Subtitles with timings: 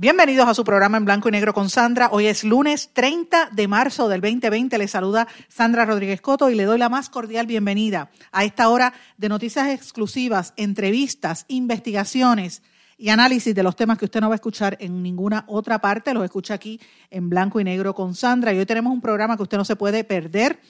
[0.00, 2.08] Bienvenidos a su programa en blanco y negro con Sandra.
[2.10, 4.78] Hoy es lunes 30 de marzo del 2020.
[4.78, 8.94] Les saluda Sandra Rodríguez Coto y le doy la más cordial bienvenida a esta hora
[9.18, 12.62] de noticias exclusivas, entrevistas, investigaciones
[12.96, 16.14] y análisis de los temas que usted no va a escuchar en ninguna otra parte.
[16.14, 18.54] Los escucha aquí en blanco y negro con Sandra.
[18.54, 20.62] Y hoy tenemos un programa que usted no se puede perder.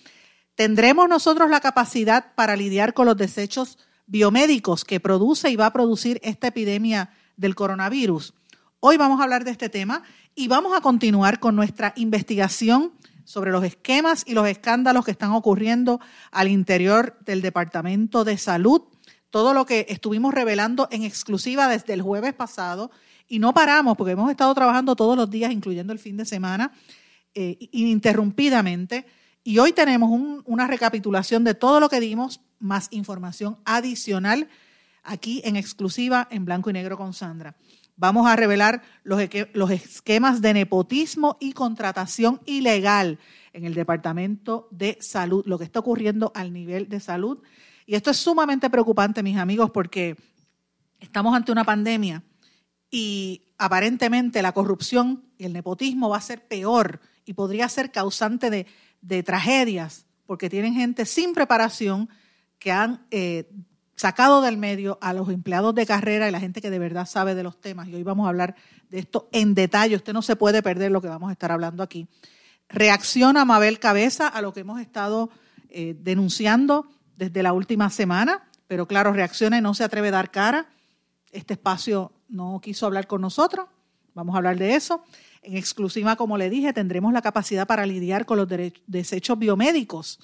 [0.56, 3.78] ¿Tendremos nosotros la capacidad para lidiar con los desechos
[4.08, 8.34] biomédicos que produce y va a producir esta epidemia del coronavirus?
[8.82, 13.50] Hoy vamos a hablar de este tema y vamos a continuar con nuestra investigación sobre
[13.50, 16.00] los esquemas y los escándalos que están ocurriendo
[16.30, 18.80] al interior del Departamento de Salud.
[19.28, 22.90] Todo lo que estuvimos revelando en exclusiva desde el jueves pasado
[23.28, 26.72] y no paramos porque hemos estado trabajando todos los días, incluyendo el fin de semana,
[27.34, 29.04] eh, ininterrumpidamente.
[29.44, 30.10] Y hoy tenemos
[30.46, 34.48] una recapitulación de todo lo que dimos, más información adicional
[35.02, 37.54] aquí en exclusiva en blanco y negro con Sandra.
[38.00, 39.20] Vamos a revelar los,
[39.70, 43.18] esquemas de nepotismo y contratación ilegal
[43.52, 47.42] en el Departamento de Salud, lo que está ocurriendo al nivel de salud.
[47.84, 50.16] Y esto es sumamente preocupante, mis amigos, porque
[50.98, 52.22] estamos ante una pandemia
[52.90, 58.66] y aparentemente la corrupción y el nepotismo va a ser peor y podría ser causante
[59.02, 62.08] de, tragedias, porque tienen gente sin preparación
[62.58, 63.46] que han eh,
[64.00, 67.34] sacado del medio a los empleados de carrera y la gente que de verdad sabe
[67.34, 67.86] de los temas.
[67.86, 68.54] Y hoy vamos a hablar
[68.88, 69.94] de esto en detalle.
[69.94, 72.08] Usted no se puede perder lo que vamos a estar hablando aquí.
[72.70, 75.28] Reacciona Mabel Cabeza a lo que hemos estado
[75.68, 76.88] eh, denunciando
[77.18, 80.70] desde la última semana, pero claro, reacciona y no se atreve a dar cara.
[81.30, 83.66] Este espacio no quiso hablar con nosotros.
[84.14, 85.04] Vamos a hablar de eso.
[85.42, 88.48] En exclusiva, como le dije, tendremos la capacidad para lidiar con los
[88.86, 90.20] desechos biomédicos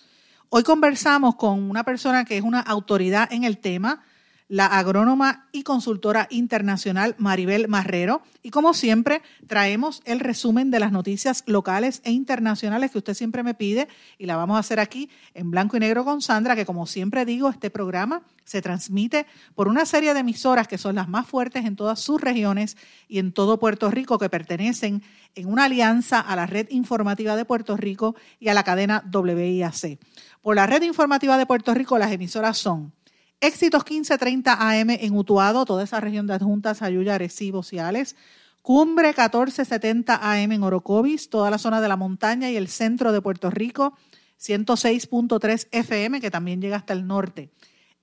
[0.49, 4.05] Hoy conversamos con una persona que es una autoridad en el tema,
[4.49, 8.23] la agrónoma y consultora internacional Maribel Marrero.
[8.43, 13.43] Y como siempre, traemos el resumen de las noticias locales e internacionales que usted siempre
[13.43, 16.67] me pide y la vamos a hacer aquí en blanco y negro con Sandra, que
[16.67, 21.09] como siempre digo, este programa se transmite por una serie de emisoras que son las
[21.09, 22.77] más fuertes en todas sus regiones
[23.09, 25.03] y en todo Puerto Rico que pertenecen
[25.35, 29.99] en una alianza a la red informativa de Puerto Rico y a la cadena WIAC.
[30.41, 32.93] Por la red informativa de Puerto Rico, las emisoras son
[33.41, 38.17] Éxitos 1530 AM en Utuado, toda esa región de adjuntas, Ayuya, Arecibo, Ciales.
[38.63, 43.21] Cumbre 1470 AM en Orocovis, toda la zona de la montaña y el centro de
[43.21, 43.95] Puerto Rico.
[44.41, 47.51] 106.3 FM, que también llega hasta el norte.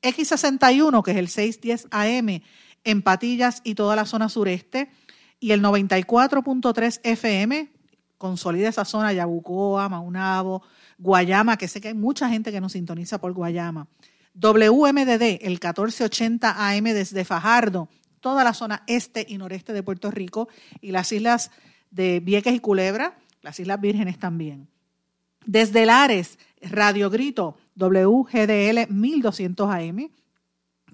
[0.01, 2.41] X61, que es el 610 AM
[2.83, 4.91] en Patillas y toda la zona sureste.
[5.39, 7.71] Y el 94.3 FM,
[8.17, 10.63] consolida esa zona, Yabucoa, Maunabo,
[10.97, 13.87] Guayama, que sé que hay mucha gente que nos sintoniza por Guayama.
[14.33, 17.89] WMDD, el 1480 AM desde Fajardo,
[18.19, 20.47] toda la zona este y noreste de Puerto Rico
[20.81, 21.51] y las islas
[21.91, 24.67] de Vieques y Culebra, las Islas Vírgenes también.
[25.45, 30.09] Desde Lares, Radio Grito, WGDL 1200 AM,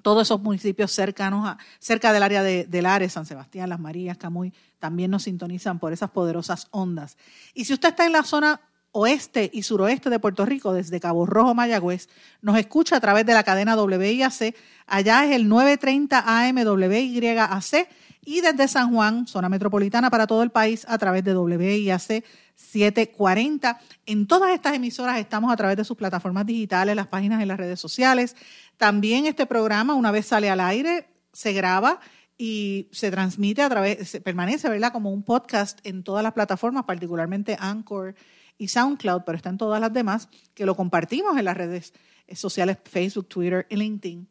[0.02, 4.18] todos esos municipios cercanos a, cerca del área de, de, Lares, San Sebastián, Las Marías,
[4.18, 7.18] Camuy, también nos sintonizan por esas poderosas ondas.
[7.54, 8.62] Y si usted está en la zona
[8.92, 12.10] oeste y suroeste de Puerto Rico, desde Cabo Rojo, Mayagüez,
[12.42, 14.56] nos escucha a través de la cadena WIAC.
[14.88, 17.90] Allá es el 930 AM WYAC
[18.26, 22.24] y desde San Juan, zona metropolitana para todo el país, a través de WIAC
[22.56, 23.80] 740.
[24.06, 27.58] En todas estas emisoras estamos a través de sus plataformas digitales, las páginas en las
[27.58, 28.36] redes sociales.
[28.78, 32.00] También este programa, una vez sale al aire, se graba
[32.38, 37.58] y se transmite a través, permanece, ¿verdad?, como un podcast en todas las plataformas, particularmente
[37.60, 38.16] Anchor
[38.60, 41.94] y SoundCloud, pero está en todas las demás, que lo compartimos en las redes
[42.34, 44.28] sociales Facebook, Twitter y LinkedIn.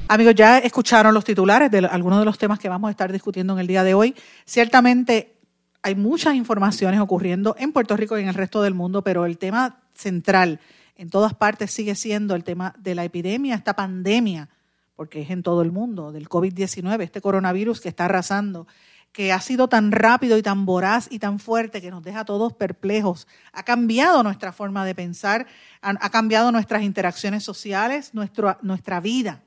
[0.08, 3.54] Amigos, ya escucharon los titulares de algunos de los temas que vamos a estar discutiendo
[3.54, 4.14] en el día de hoy.
[4.44, 5.34] Ciertamente
[5.82, 9.36] hay muchas informaciones ocurriendo en Puerto Rico y en el resto del mundo, pero el
[9.36, 10.60] tema central
[10.94, 14.48] en todas partes sigue siendo el tema de la epidemia, esta pandemia,
[14.94, 18.68] porque es en todo el mundo, del COVID-19, este coronavirus que está arrasando,
[19.10, 22.24] que ha sido tan rápido y tan voraz y tan fuerte que nos deja a
[22.24, 23.26] todos perplejos.
[23.52, 25.48] Ha cambiado nuestra forma de pensar,
[25.80, 29.42] ha, cambiado nuestras interacciones sociales, nuestra vida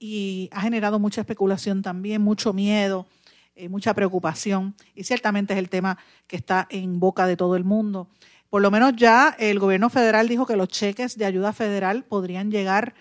[0.00, 3.06] y ha generado mucha especulación también, mucho miedo
[3.60, 7.64] eh, mucha preocupación y ciertamente es el tema que está en boca de todo el
[7.64, 8.08] mundo.
[8.48, 12.50] Por lo menos ya el gobierno federal dijo que los cheques de ayuda federal podrían
[12.50, 12.94] llegar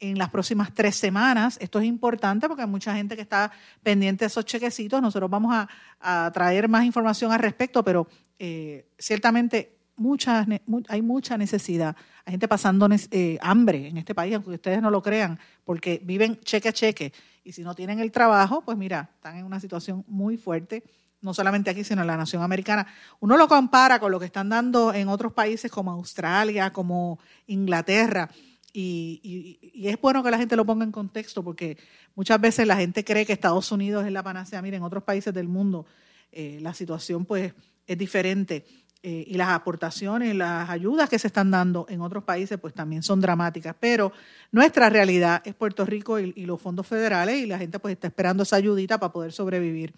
[0.00, 1.58] en las próximas tres semanas.
[1.60, 5.02] Esto es importante porque hay mucha gente que está pendiente de esos chequecitos.
[5.02, 5.54] Nosotros vamos
[6.00, 8.08] a, traer más información al respecto, pero
[8.38, 10.46] eh, ciertamente mucha,
[10.88, 11.96] hay mucha necesidad.
[12.24, 16.40] Hay gente pasando eh, hambre en este país, aunque ustedes no lo crean, porque viven
[16.40, 17.12] cheque a cheque
[17.46, 20.82] y si no tienen el trabajo, pues mira, están en una situación muy fuerte,
[21.20, 22.88] no solamente aquí, sino en la nación americana.
[23.20, 28.28] Uno lo compara con lo que están dando en otros países como Australia, como Inglaterra.
[28.72, 31.78] Y, es bueno que la gente lo ponga en contexto porque
[32.16, 34.60] muchas veces la gente cree que Estados Unidos es la panacea.
[34.60, 35.86] Miren, en otros países del mundo
[36.32, 37.54] eh, la situación pues
[37.86, 38.66] es diferente.
[39.02, 43.02] Eh, y las aportaciones, las ayudas que se están dando en otros países, pues también
[43.02, 43.76] son dramáticas.
[43.78, 44.12] Pero
[44.50, 48.42] nuestra realidad es Puerto Rico y, los fondos federales y la gente pues está esperando
[48.42, 49.94] esa ayudita para poder sobrevivir.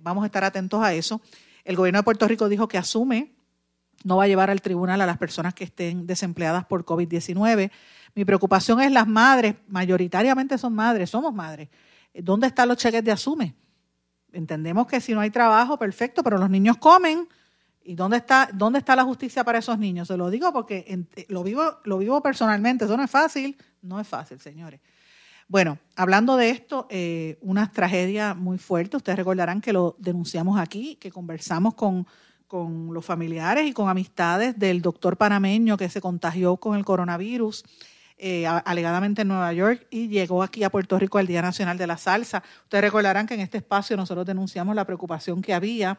[0.00, 1.20] Vamos a estar atentos a eso.
[1.64, 3.34] El gobierno de Puerto Rico dijo que asume,
[4.02, 7.70] no va a llevar al tribunal a las personas que estén desempleadas por COVID-19.
[8.14, 11.68] Mi preocupación es las madres, mayoritariamente son madres, somos madres.
[12.14, 13.54] ¿Dónde están los cheques de asume?
[14.32, 17.28] Entendemos que si no hay trabajo, perfecto, pero los niños comen
[17.82, 20.08] ¿Y dónde está, dónde está la justicia para esos niños?
[20.08, 22.84] Se lo digo porque eh, lo, vivo, lo vivo personalmente.
[22.84, 23.56] Eso no es fácil.
[23.82, 24.80] No es fácil, señores.
[25.48, 28.96] Bueno, hablando de esto, eh, una tragedia muy fuerte.
[28.96, 32.06] Ustedes recordarán que lo denunciamos aquí, que conversamos con,
[32.46, 37.64] con los familiares y con amistades del doctor panameño que se contagió con el coronavirus.
[38.22, 41.86] Eh, alegadamente en Nueva York y llegó aquí a Puerto Rico el Día Nacional de
[41.86, 42.42] la Salsa.
[42.64, 45.98] Ustedes recordarán que en este espacio nosotros denunciamos la preocupación que había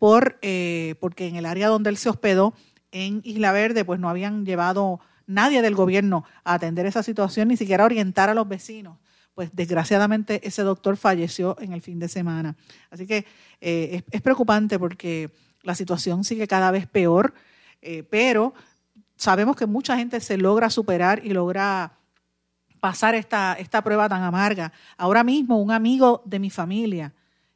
[0.00, 2.54] por, eh, porque en el área donde él se hospedó,
[2.90, 7.58] en Isla Verde, pues no habían llevado nadie del gobierno a atender esa situación, ni
[7.58, 8.96] siquiera a orientar a los vecinos.
[9.34, 12.56] Pues desgraciadamente ese doctor falleció en el fin de semana.
[12.90, 13.26] Así que
[13.60, 15.30] eh, es, preocupante porque
[15.62, 17.34] la situación sigue cada vez peor,
[17.82, 18.54] eh, pero
[19.16, 21.98] sabemos que mucha gente se logra superar y logra
[22.80, 24.72] pasar esta, esta prueba tan amarga.
[24.96, 27.12] Ahora mismo un amigo de mi familia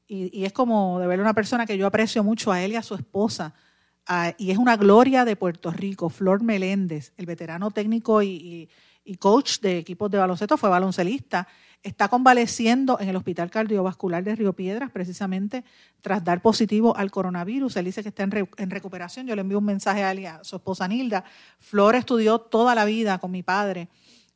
[0.06, 2.82] y, es como de ver una persona que yo aprecio mucho a él y a
[2.82, 3.54] su esposa.
[4.38, 8.68] y es una gloria de Puerto Rico, Flor Meléndez, el veterano técnico y,
[9.18, 11.46] coach de equipos de baloncesto, fue baloncelista.
[11.82, 15.64] Está convaleciendo en el Hospital Cardiovascular de Río Piedras, precisamente
[16.00, 17.76] tras dar positivo al coronavirus.
[17.76, 19.26] Él dice que está en, en recuperación.
[19.26, 21.24] Yo le envío un mensaje a, él, a su esposa Nilda.
[21.58, 23.88] Flor estudió toda la vida con mi padre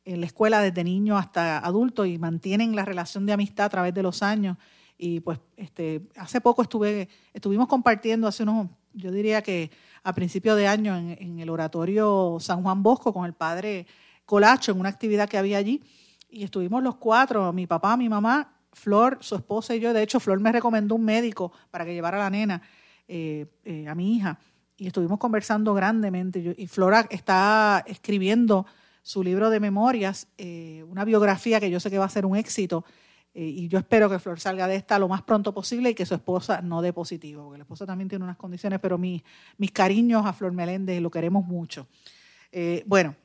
[0.05, 3.93] en la escuela desde niño hasta adulto y mantienen la relación de amistad a través
[3.93, 4.57] de los años.
[5.01, 9.71] Y pues este, hace poco estuve, estuvimos compartiendo hace unos, yo diría que
[10.03, 13.87] a principio de año en, el oratorio San Juan Bosco con el padre
[14.25, 15.81] Colacho en una actividad que había allí.
[16.29, 19.93] Y estuvimos los cuatro, mi papá, mi mamá, Flor, su esposa y yo.
[19.93, 22.61] De hecho, Flor me recomendó un médico para que llevara a la nena,
[23.07, 24.37] eh, eh, a mi hija.
[24.77, 26.55] Y estuvimos conversando grandemente.
[26.57, 28.65] y Flora está escribiendo
[29.01, 32.35] su libro de memorias, eh, una biografía que yo sé que va a ser un
[32.35, 32.85] éxito
[33.33, 36.05] eh, y yo espero que Flor salga de esta lo más pronto posible y que
[36.05, 39.21] su esposa no dé positivo, porque la esposa también tiene unas condiciones, pero mis,
[39.57, 41.87] mis cariños a Flor Meléndez, lo queremos mucho.
[42.51, 43.15] Eh, bueno,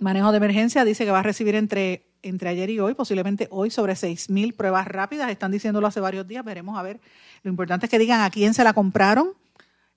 [0.00, 3.70] manejo de emergencia dice que va a recibir entre, entre ayer y hoy, posiblemente hoy,
[3.70, 5.30] sobre 6.000 pruebas rápidas.
[5.30, 6.98] Están diciéndolo hace varios días, veremos a ver.
[7.42, 9.34] Lo importante es que digan a quién se la compraron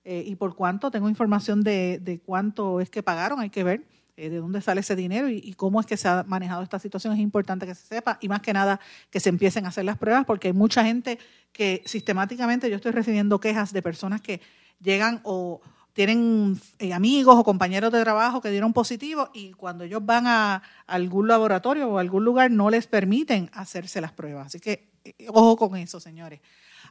[0.04, 0.90] eh, y por cuánto.
[0.90, 4.82] Tengo información de, de cuánto es que pagaron, hay que ver eh, de dónde sale
[4.82, 7.14] ese dinero y, cómo es que se ha manejado esta situación.
[7.14, 8.78] Es importante que se sepa y más que nada
[9.10, 11.18] que se empiecen a hacer las pruebas porque hay mucha gente
[11.52, 14.40] que sistemáticamente yo estoy recibiendo quejas de personas que
[14.80, 20.04] llegan o tienen eh, amigos o compañeros de trabajo que dieron positivo y cuando ellos
[20.04, 24.46] van a, algún laboratorio o algún lugar no les permiten hacerse las pruebas.
[24.46, 26.40] Así que eh, ojo con eso, señores.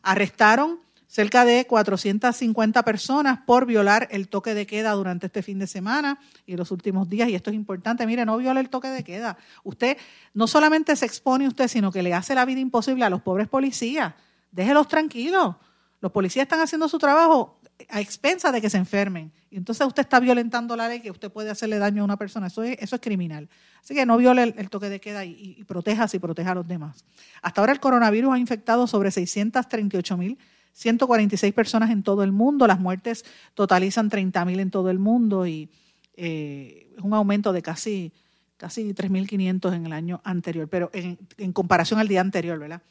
[0.02, 0.80] Arrestaron
[1.12, 6.18] cerca de 450 personas por violar el toque de queda durante este fin de semana
[6.46, 7.28] y los últimos días.
[7.28, 9.38] Y esto es importante, mire, no viola el toque de queda.
[9.66, 9.98] Usted
[10.34, 13.50] no solamente se expone usted, sino que le hace la vida imposible a los pobres
[13.50, 14.14] policías.
[14.54, 15.58] Déjelos tranquilos.
[16.00, 19.34] Los policías están haciendo su trabajo a expensa de que se enfermen.
[19.50, 22.48] Y entonces usted está violentando la ley que usted puede hacerle daño a una persona.
[22.48, 23.50] Eso es, eso es criminal.
[23.84, 26.68] Así que no viole el, toque de queda y, y, proteja y proteja a los
[26.70, 27.04] demás.
[27.42, 29.12] Hasta ahora el coronavirus ha infectado sobre
[30.76, 32.68] 638.146 personas en todo el mundo.
[32.68, 35.70] Las muertes totalizan 30.000 en todo el mundo y
[36.16, 38.14] eh, es un aumento de casi,
[38.58, 42.82] casi 3.500 en el año anterior, pero en, en comparación al día anterior, ¿verdad?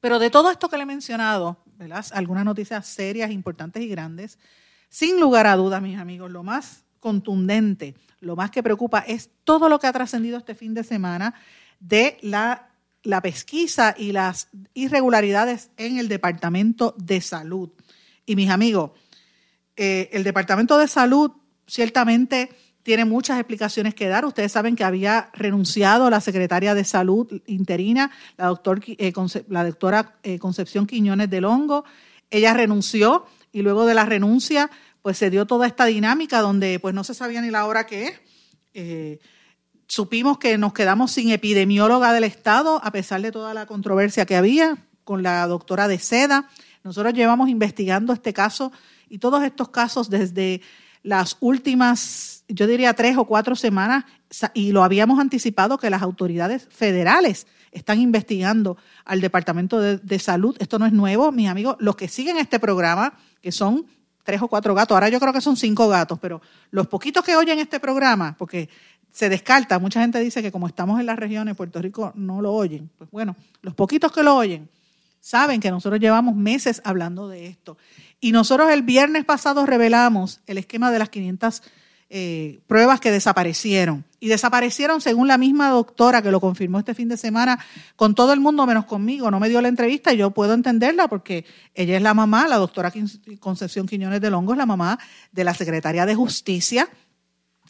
[0.00, 1.58] Pero de todo esto que le he mencionado,
[2.12, 4.38] algunas noticias serias, importantes y grandes.
[4.88, 9.68] Sin lugar a dudas, mis amigos, lo más contundente, lo más que preocupa es todo
[9.68, 11.34] lo que ha trascendido este fin de semana
[11.80, 12.69] de la,
[13.02, 17.70] la pesquisa y las irregularidades en el Departamento de Salud.
[18.26, 18.92] Y mis amigos,
[19.76, 21.32] eh, el Departamento de Salud
[21.66, 22.50] ciertamente
[22.82, 24.24] tiene muchas explicaciones que dar.
[24.24, 29.12] Ustedes saben que había renunciado la secretaria de Salud interina, la, eh,
[29.48, 31.84] la doctora eh, Concepción Quiñones del Hongo.
[32.30, 34.70] Ella renunció y luego de la renuncia,
[35.02, 38.06] pues se dio toda esta dinámica donde pues no se sabía ni la hora que
[38.06, 39.18] es.
[39.90, 44.36] Supimos que nos quedamos sin epidemióloga del Estado, a pesar de toda la controversia que
[44.36, 46.48] había con la doctora de Seda.
[46.84, 48.70] Nosotros llevamos investigando este caso
[49.08, 50.60] y todos estos casos desde
[51.02, 54.04] las últimas, yo diría, tres o cuatro semanas,
[54.54, 60.56] y lo habíamos anticipado que las autoridades federales están investigando al Departamento de, Salud.
[60.60, 61.74] Esto no es nuevo, mis amigos.
[61.80, 63.86] Los que siguen este programa, que son
[64.22, 67.34] tres o cuatro gatos, ahora yo creo que son cinco gatos, pero los poquitos que
[67.34, 68.68] oyen este programa, porque
[69.12, 72.52] se descarta, mucha gente dice que como estamos en las regiones, Puerto Rico no lo
[72.52, 72.90] oyen.
[72.98, 74.68] Pues bueno, los poquitos que lo oyen
[75.20, 77.76] saben que nosotros llevamos meses hablando de esto.
[78.20, 81.62] Y nosotros el viernes pasado revelamos el esquema de las 500
[82.12, 84.04] eh, pruebas que desaparecieron.
[84.18, 87.58] Y desaparecieron, según la misma doctora que lo confirmó este fin de semana,
[87.96, 89.30] con todo el mundo menos conmigo.
[89.30, 92.56] No me dio la entrevista y yo puedo entenderla porque ella es la mamá, la
[92.56, 92.92] doctora
[93.38, 94.98] Concepción Quiñones de Longo es la mamá
[95.30, 96.88] de la secretaria de Justicia,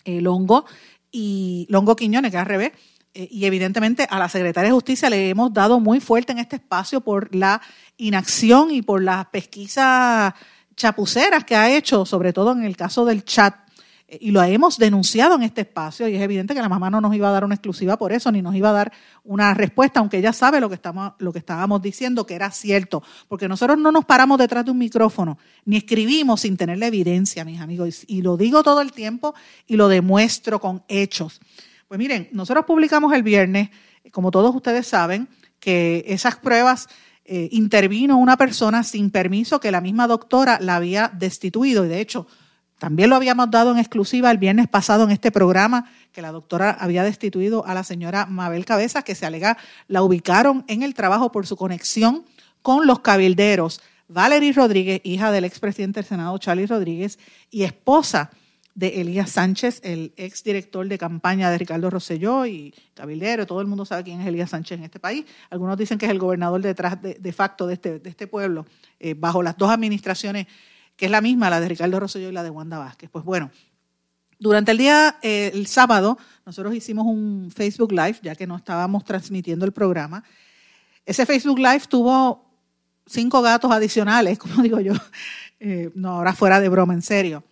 [0.04, 0.64] eh, Longo,
[1.10, 2.72] y Longo Quiñones, que al revés.
[3.12, 6.56] Eh, y evidentemente a la secretaria de Justicia le hemos dado muy fuerte en este
[6.56, 7.60] espacio por la
[7.96, 10.32] inacción y por las pesquisas
[10.76, 13.54] chapuceras que ha hecho, sobre todo en el caso del chat.
[14.18, 17.14] Y lo hemos denunciado en este espacio y es evidente que la mamá no nos
[17.14, 20.18] iba a dar una exclusiva por eso, ni nos iba a dar una respuesta, aunque
[20.18, 23.92] ella sabe lo que, estamos, lo que estábamos diciendo, que era cierto, porque nosotros no
[23.92, 28.22] nos paramos detrás de un micrófono, ni escribimos sin tener la evidencia, mis amigos, y
[28.22, 29.34] lo digo todo el tiempo
[29.68, 31.40] y lo demuestro con hechos.
[31.86, 33.70] Pues miren, nosotros publicamos el viernes,
[34.10, 35.28] como todos ustedes saben,
[35.60, 36.88] que esas pruebas
[37.24, 41.84] eh, intervino una persona sin permiso que la misma doctora la había destituido.
[41.84, 42.26] Y de hecho
[42.80, 46.70] también lo habíamos dado en exclusiva el viernes pasado en este programa que la doctora
[46.70, 51.30] había destituido a la señora Mabel Cabezas que se alega la ubicaron en el trabajo
[51.30, 52.24] por su conexión
[52.62, 53.82] con los cabilderos.
[54.08, 57.18] Valerie Rodríguez, hija del expresidente del Senado Charlie Rodríguez
[57.50, 58.30] y esposa
[58.74, 63.66] de Elías Sánchez, el ex director de campaña de Ricardo Rosselló y cabildero, todo el
[63.66, 65.26] mundo sabe quién es Elías Sánchez en este país.
[65.50, 68.64] Algunos dicen que es el gobernador detrás de, facto de este, este pueblo,
[68.98, 70.46] eh, bajo las dos administraciones,
[71.00, 73.08] que es la misma, la de Ricardo Rosselló y la de Wanda Vázquez.
[73.08, 73.50] Pues bueno,
[74.38, 79.02] durante el día, eh, el sábado, nosotros hicimos un Facebook Live, ya que no estábamos
[79.06, 80.22] transmitiendo el programa.
[81.06, 82.44] Ese Facebook Live tuvo
[83.06, 84.92] cinco gatos adicionales, como digo yo,
[85.58, 87.42] eh, no, ahora fuera de broma, en serio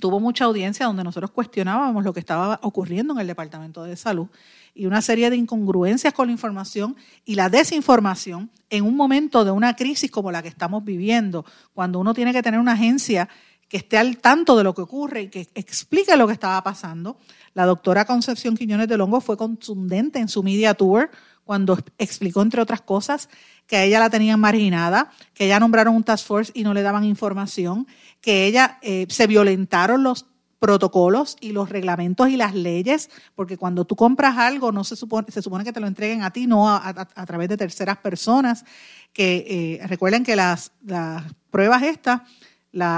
[0.00, 4.26] tuvo mucha audiencia donde nosotros cuestionábamos lo que estaba ocurriendo en el Departamento de Salud
[4.74, 9.50] y una serie de incongruencias con la información y la desinformación en un momento de
[9.50, 13.28] una crisis como la que estamos viviendo, cuando uno tiene que tener una agencia
[13.68, 17.16] que esté al tanto de lo que ocurre y que explique lo que estaba pasando.
[17.54, 21.10] La doctora Concepción Quiñones de Longo fue contundente en su media tour
[21.44, 23.28] cuando explicó, entre otras cosas,
[23.66, 26.82] que a ella la tenían marginada, que ella nombraron un task force y no le
[26.82, 27.86] daban información,
[28.20, 30.26] que ella eh, se violentaron los
[30.62, 35.26] protocolos y los reglamentos y las leyes, porque cuando tú compras algo no se supone,
[35.32, 38.64] se supone que te lo entreguen a ti, no a, través de terceras personas,
[39.12, 42.20] que eh, recuerden que las, las pruebas estas,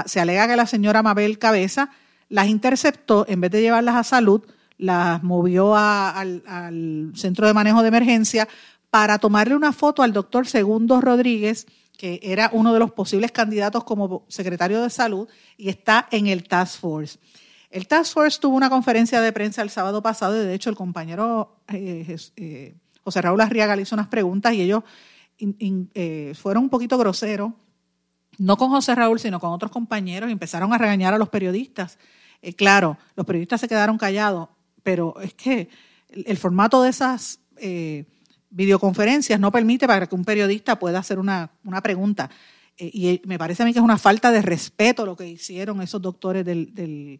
[0.05, 1.89] se alega que la señora Mabel Cabeza
[2.29, 4.43] las interceptó, en vez de llevarlas a salud,
[4.77, 8.47] las movió al centro de manejo de emergencia
[8.91, 11.65] para tomarle una foto al doctor Segundo Rodríguez,
[11.97, 16.43] que era uno de los posibles candidatos como secretario de salud y está en el
[16.47, 17.17] Task Force.
[17.69, 20.75] El Task Force tuvo una conferencia de prensa el sábado pasado y de hecho el
[20.75, 24.83] compañero eh, eh, José Raúl Arriaga le hizo unas preguntas y ellos
[25.37, 27.51] eh, fueron un poquito groseros,
[28.37, 31.97] no con José Raúl, sino con otros compañeros y empezaron a regañar a los periodistas.
[32.55, 34.49] claro, los periodistas se quedaron callados,
[34.83, 35.69] pero es que
[36.09, 37.39] el, formato de esas
[38.49, 41.49] videoconferencias no permite para que un periodista pueda hacer una,
[41.83, 42.29] pregunta.
[42.77, 46.01] y me parece a mí que es una falta de respeto lo que hicieron esos
[46.01, 47.19] doctores del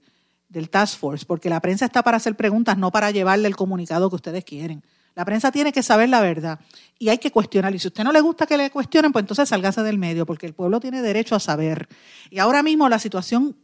[0.69, 4.15] Task Force, porque la prensa está para hacer preguntas, no para llevarle el comunicado que
[4.15, 4.83] ustedes quieren.
[5.15, 6.59] La prensa tiene que saber la verdad
[6.99, 7.73] y hay que cuestionar.
[7.73, 10.25] Y si a usted no le gusta que le cuestionen, pues entonces salgase del medio,
[10.25, 11.87] porque el pueblo tiene derecho a saber.
[12.29, 13.55] Y ahora mismo la situación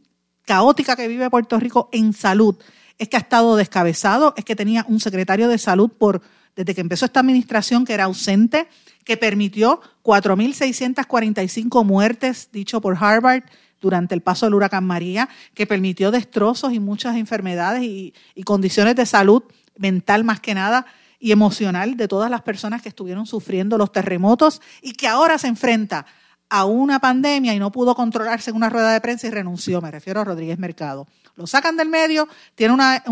[0.44, 2.56] caótica que vive Puerto Rico en salud
[2.98, 6.22] es que ha estado descabezado, es que tenía un secretario de salud por
[6.54, 8.68] desde que empezó esta administración que era ausente,
[9.04, 13.44] que permitió 4.645 muertes, dicho por Harvard,
[13.82, 19.04] durante el paso del huracán María, que permitió destrozos y muchas enfermedades y, condiciones de
[19.04, 19.42] salud
[19.76, 20.86] mental más que nada
[21.18, 25.48] y emocional de todas las personas que estuvieron sufriendo los terremotos y que ahora se
[25.48, 26.06] enfrenta
[26.48, 29.90] a una pandemia y no pudo controlarse en una rueda de prensa y renunció, me
[29.90, 31.06] refiero a Rodríguez Mercado.
[31.34, 33.02] Lo sacan del medio, tiene una,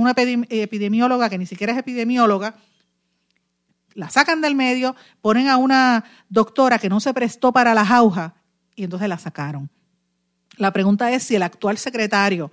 [0.51, 2.55] epidemióloga que ni siquiera es epidemióloga,
[3.95, 8.35] la sacan del medio, ponen a una doctora que no se prestó para la jauja
[8.77, 9.71] y entonces la sacaron.
[10.61, 12.51] La pregunta es si el actual secretario,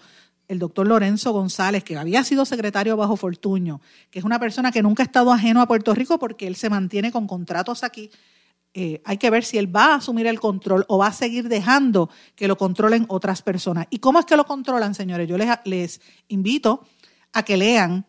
[0.48, 4.82] el doctor Lorenzo González, que había sido secretario bajo Fortuño, que es una persona que
[4.82, 8.10] nunca ha estado ajeno a Puerto Rico porque él se mantiene con contratos aquí,
[8.74, 11.50] eh, hay que ver si él va a asumir el control o va a seguir
[11.50, 13.88] dejando que lo controlen otras personas.
[13.90, 15.28] ¿Y cómo es que lo controlan, señores?
[15.28, 15.36] Yo
[15.66, 16.00] les,
[16.30, 16.88] invito
[17.34, 18.06] a que lean,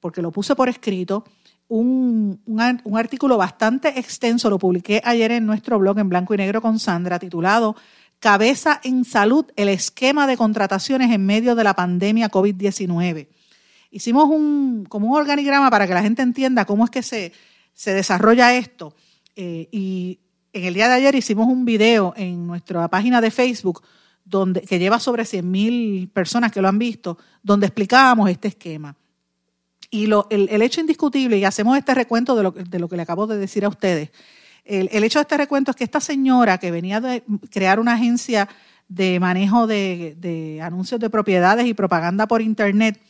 [0.00, 1.22] porque lo puse por escrito,
[1.68, 6.60] un, un, artículo bastante extenso, lo publiqué ayer en nuestro blog en blanco y negro
[6.60, 7.76] con Sandra, titulado
[8.18, 13.28] cabeza en salud el esquema de contrataciones en medio de la pandemia COVID-19.
[13.90, 17.32] Hicimos un, como un organigrama para que la gente entienda cómo es que se,
[17.72, 18.94] se desarrolla esto.
[19.36, 20.18] Eh, y
[20.52, 23.82] en el día de ayer hicimos un video en nuestra página de Facebook
[24.24, 28.96] donde, que lleva sobre 100.000 personas que lo han visto, donde explicábamos este esquema.
[29.88, 32.96] Y lo, el, el, hecho indiscutible, y hacemos este recuento de lo, de lo que
[32.96, 34.10] le acabo de decir a ustedes,
[34.66, 38.48] el, hecho de este recuento es que esta señora que venía de crear una agencia
[38.88, 43.00] de manejo de, anuncios de propiedades y propaganda por Internet,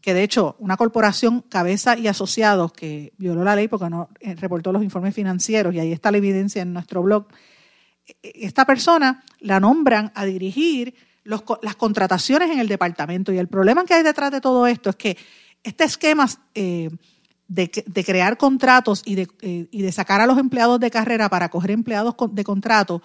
[0.00, 4.34] que de hecho una corporación cabeza y asociados que violó la ley porque no eh,
[4.34, 7.26] reportó los informes financieros, y ahí está la evidencia en nuestro blog,
[8.06, 13.32] e, esta persona la nombran a dirigir las contrataciones en el departamento.
[13.32, 15.16] Y el problema que hay detrás de todo esto es que
[15.62, 16.90] este esquema eh,
[17.50, 21.48] de, crear contratos y de, eh, y de, sacar a los empleados de carrera para
[21.48, 23.02] coger empleados de contrato,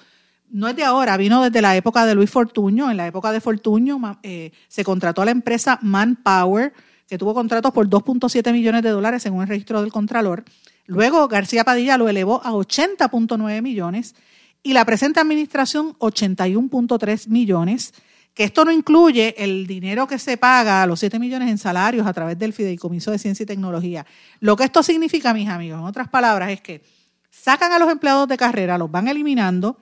[0.51, 2.91] no es de ahora, vino desde la época de Luis Fortuño.
[2.91, 6.73] En la época de Fortuño eh, se contrató a la empresa Manpower,
[7.07, 10.45] que tuvo contratos por 2.7 millones de dólares según el registro del Contralor.
[10.85, 14.15] Luego García Padilla lo elevó a 80.9 millones
[14.61, 17.93] y la presente administración 81.3 millones
[18.35, 22.05] que esto no incluye el dinero que se paga a los 7 millones en salarios
[22.05, 24.05] a través del Fideicomiso de Ciencia y Tecnología.
[24.41, 26.83] Lo que esto significa, mis amigos, en otras palabras, es que
[27.31, 29.77] sacan a los empleados de carrera, los van eliminando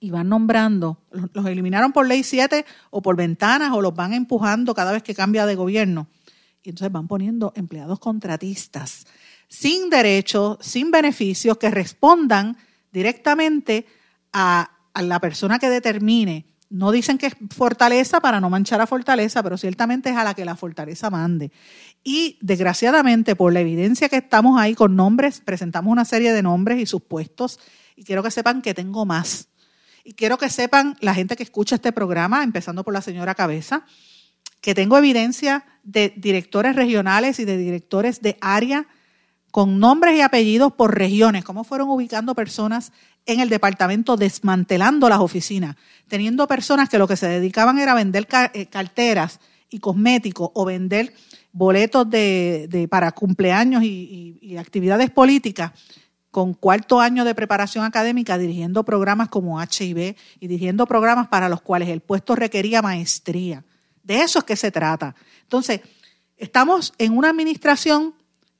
[0.00, 0.98] y van nombrando,
[1.32, 5.14] los eliminaron por ley 7 o por ventanas o los van empujando cada vez que
[5.14, 6.08] cambia de gobierno.
[6.62, 9.06] Y entonces van poniendo empleados contratistas
[9.48, 12.56] sin derechos, sin beneficios, que respondan
[12.92, 13.86] directamente
[14.32, 18.86] a, a la persona que determine no dicen que es fortaleza para no manchar a
[18.86, 21.52] fortaleza, pero ciertamente es a la que la fortaleza mande.
[22.02, 26.80] Y desgraciadamente, por la evidencia que estamos ahí con nombres, presentamos una serie de nombres
[26.80, 27.60] y sus puestos,
[27.94, 29.48] y quiero que sepan que tengo más.
[30.02, 33.84] Y quiero que sepan la gente que escucha este programa, empezando por la señora Cabeza,
[34.62, 38.86] que tengo evidencia de directores regionales y de directores de área
[39.50, 42.92] con nombres y apellidos por regiones, cómo fueron ubicando personas
[43.26, 45.76] en el departamento desmantelando las oficinas,
[46.08, 51.14] teniendo personas que lo que se dedicaban era vender eh, carteras y cosméticos o vender
[51.52, 55.72] boletos de, para cumpleaños y, actividades políticas
[56.30, 61.62] con cuarto año de preparación académica dirigiendo programas como HIV y dirigiendo programas para los
[61.62, 63.64] cuales el puesto requería maestría.
[64.02, 65.14] De eso es que se trata.
[65.42, 65.80] Entonces,
[66.36, 68.14] estamos en una administración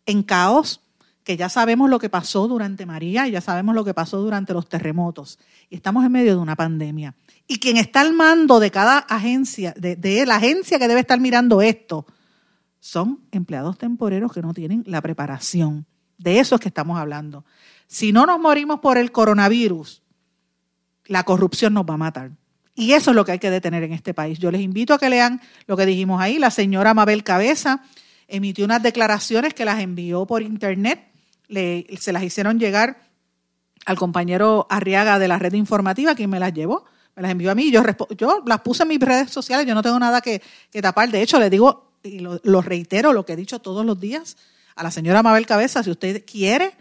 [0.07, 0.81] en caos,
[1.25, 4.53] que ya sabemos lo que pasó durante María y ya sabemos lo que pasó durante
[4.53, 5.39] los terremotos.
[5.71, 7.15] Y estamos en medio de una pandemia.
[7.47, 11.21] Y quien está al mando de cada agencia, de, de la agencia que debe estar
[11.21, 12.07] mirando esto,
[12.81, 15.87] son empleados temporeros que no tienen la preparación.
[16.19, 17.45] De eso es que estamos hablando.
[17.87, 20.03] Si no nos morimos por el coronavirus,
[21.07, 22.33] la corrupción nos va a matar.
[22.75, 24.39] Y eso es lo que hay que detener en este país.
[24.39, 26.39] Yo les invito a que lean lo que dijimos ahí.
[26.39, 27.83] La señora Mabel Cabeza
[28.29, 31.12] emitió unas declaraciones que las envió por internet
[31.53, 33.13] se las hicieron llegar
[33.87, 36.85] al compañero Arriaga de la red informativa, quien me las llevó,
[37.15, 37.71] me las envió a mí.
[37.71, 37.83] Yo,
[38.17, 40.41] yo las puse en mis redes sociales, yo no tengo nada que,
[40.81, 41.11] tapar.
[41.11, 44.37] De hecho, le digo, y lo, reitero, lo que he dicho todos los días
[44.75, 46.73] a la señora Mabel Cabeza, si usted quiere,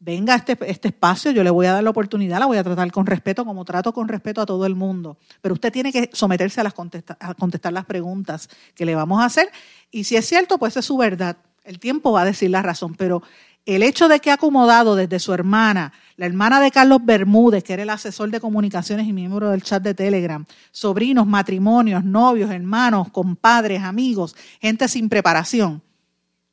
[0.00, 2.64] venga a este, este espacio, yo le voy a dar la oportunidad, la voy a
[2.64, 5.18] tratar con respeto, como trato con respeto a todo el mundo.
[5.42, 6.74] Pero usted tiene que someterse a, las
[7.20, 9.50] a contestar las preguntas que le vamos a hacer.
[9.90, 11.36] Y si es cierto, pues es su verdad.
[11.64, 13.22] El tiempo va a decir la razón, pero
[13.66, 17.74] el hecho de que ha acomodado desde su hermana, la hermana de Carlos Bermúdez, que
[17.74, 23.10] era el asesor de comunicaciones y miembro del chat de Telegram, sobrinos, matrimonios, novios, hermanos,
[23.10, 25.82] compadres, amigos, gente sin preparación,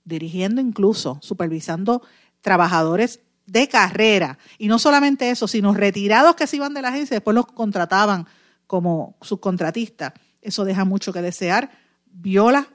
[0.03, 2.01] dirigiendo incluso, supervisando
[2.41, 4.37] trabajadores de carrera.
[4.57, 8.27] Y no solamente eso, sino retirados que se iban de la agencia, después los contrataban
[8.67, 10.13] como subcontratistas.
[10.41, 11.71] Eso deja mucho que desear.
[12.05, 12.67] Viola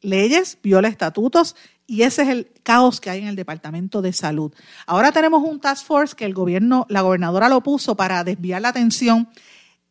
[0.00, 4.52] leyes, viola estatutos y ese es el caos que hay en el Departamento de Salud.
[4.86, 8.70] Ahora tenemos un task force que el gobierno, la gobernadora lo puso para desviar la
[8.70, 9.28] atención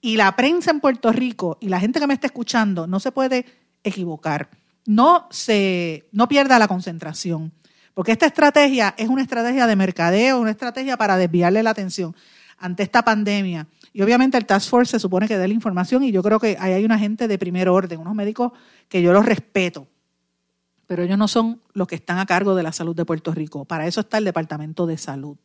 [0.01, 3.11] y la prensa en Puerto Rico y la gente que me está escuchando no se
[3.11, 3.45] puede
[3.83, 4.49] equivocar.
[4.85, 7.51] No se no pierda la concentración,
[7.93, 12.15] porque esta estrategia es una estrategia de mercadeo, una estrategia para desviarle la atención
[12.57, 13.67] ante esta pandemia.
[13.93, 16.57] Y obviamente el Task Force se supone que dé la información y yo creo que
[16.59, 18.51] ahí hay una gente de primer orden, unos médicos
[18.89, 19.87] que yo los respeto
[20.87, 23.65] pero ellos no son los que están a cargo de la salud de Puerto Rico.
[23.65, 25.37] Para eso está el Departamento de Salud.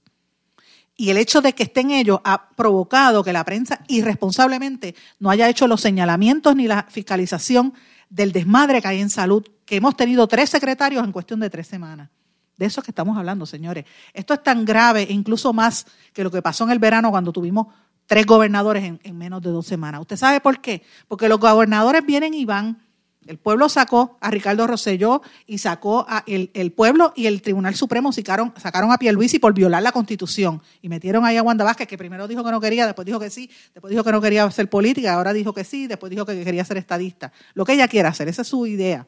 [0.96, 5.48] Y el hecho de que estén ellos ha provocado que la prensa irresponsablemente no haya
[5.48, 7.72] hecho los señalamientos ni la fiscalización
[8.10, 11.66] del desmadre que hay en salud, que hemos tenido tres secretarios en cuestión de tres
[11.68, 12.10] semanas.
[12.58, 13.86] De eso es que estamos hablando, señores.
[14.12, 17.32] Esto es tan grave e incluso más que lo que pasó en el verano cuando
[17.32, 17.68] tuvimos
[18.04, 20.02] tres gobernadores en, en menos de dos semanas.
[20.02, 20.82] ¿Usted sabe por qué?
[21.08, 22.82] Porque los gobernadores vienen y van
[23.30, 28.10] el pueblo sacó a Ricardo Rosselló y sacó a el, pueblo y el Tribunal Supremo
[28.10, 31.96] sacaron, sacaron a Pierluisi por violar la Constitución y metieron ahí a Wanda Vázquez, que
[31.96, 34.68] primero dijo que no quería, después dijo que sí, después dijo que no quería ser
[34.68, 37.32] política, ahora dijo que sí, después dijo que quería ser estadista.
[37.54, 39.06] Lo que ella quiera hacer, esa es su idea.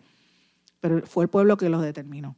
[0.80, 2.36] Pero fue el pueblo que lo determinó.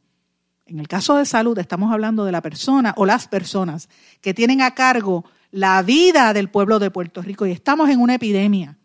[0.65, 3.89] En el caso de salud estamos hablando de la persona o las personas
[4.21, 8.15] que tienen a cargo la vida del pueblo de Puerto Rico y estamos en una
[8.15, 8.75] epidemia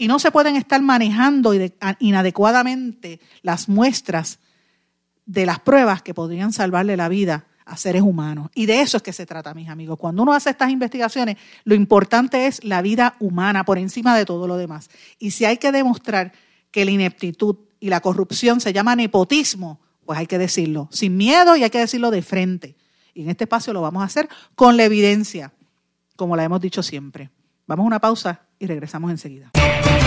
[0.00, 1.52] y no se pueden estar manejando
[1.98, 4.38] inadecuadamente las muestras
[5.26, 8.48] de las pruebas que podrían salvarle la vida a seres humanos.
[8.54, 9.98] Y de eso es que se trata, mis amigos.
[9.98, 14.48] Cuando uno hace estas investigaciones, lo importante es la vida humana por encima de todo
[14.48, 14.88] lo demás.
[15.18, 16.32] Y si hay que demostrar
[16.70, 21.56] que la ineptitud y la corrupción se llama nepotismo, pues hay que decirlo sin miedo
[21.56, 22.74] y hay que decirlo de frente.
[23.12, 25.52] Y en este espacio lo vamos a hacer con la evidencia,
[26.16, 27.28] como la hemos dicho siempre.
[27.66, 29.50] Vamos a una pausa y regresamos enseguida.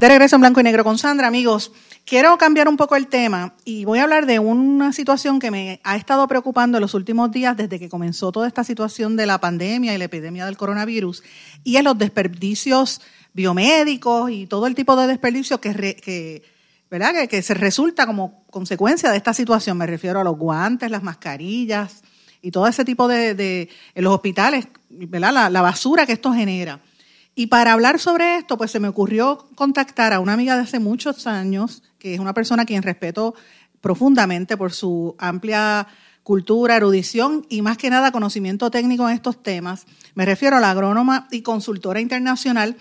[0.00, 1.70] De regreso en blanco y negro con Sandra, amigos.
[2.04, 5.80] Quiero cambiar un poco el tema y voy a hablar de una situación que me
[5.84, 9.38] ha estado preocupando en los últimos días desde que comenzó toda esta situación de la
[9.38, 11.22] pandemia y la epidemia del coronavirus
[11.62, 13.00] y es los desperdicios
[13.32, 16.42] biomédicos y todo el tipo de desperdicios que,
[17.42, 19.78] se resulta como consecuencia de esta situación.
[19.78, 22.02] Me refiero a los guantes, las mascarillas
[22.42, 25.50] y todo ese tipo de, en los hospitales, ¿verdad?
[25.50, 26.80] la basura que esto genera.
[27.34, 30.78] Y para hablar sobre esto, pues se me ocurrió contactar a una amiga de hace
[30.78, 33.34] muchos años, que es una persona a quien respeto
[33.80, 35.88] profundamente por su amplia
[36.22, 39.84] cultura, erudición y más que nada conocimiento técnico en estos temas.
[40.14, 42.76] Me refiero a la agrónoma y consultora internacional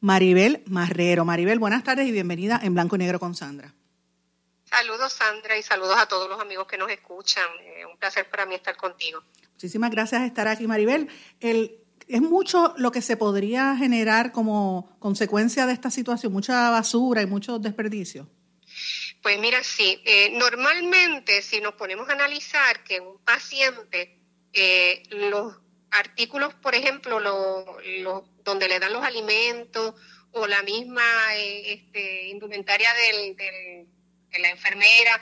[0.00, 1.24] Maribel Marrero.
[1.24, 3.72] Maribel, buenas tardes y bienvenida en Blanco y Negro con Sandra.
[4.64, 7.46] Saludos Sandra y saludos a todos los amigos que nos escuchan.
[7.62, 9.22] Eh, un placer para mí estar contigo.
[9.54, 11.08] Muchísimas gracias por estar aquí, Maribel.
[11.40, 17.22] El, es mucho lo que se podría generar como consecuencia de esta situación, mucha basura
[17.22, 18.28] y mucho desperdicio.
[19.22, 24.18] Pues mira, sí, eh, normalmente si nos ponemos a analizar que un paciente,
[24.52, 25.54] eh, los
[25.90, 29.94] artículos, por ejemplo, lo, donde le dan los alimentos
[30.32, 31.02] o la misma
[31.34, 35.20] eh, este, indumentaria del, de la enfermera,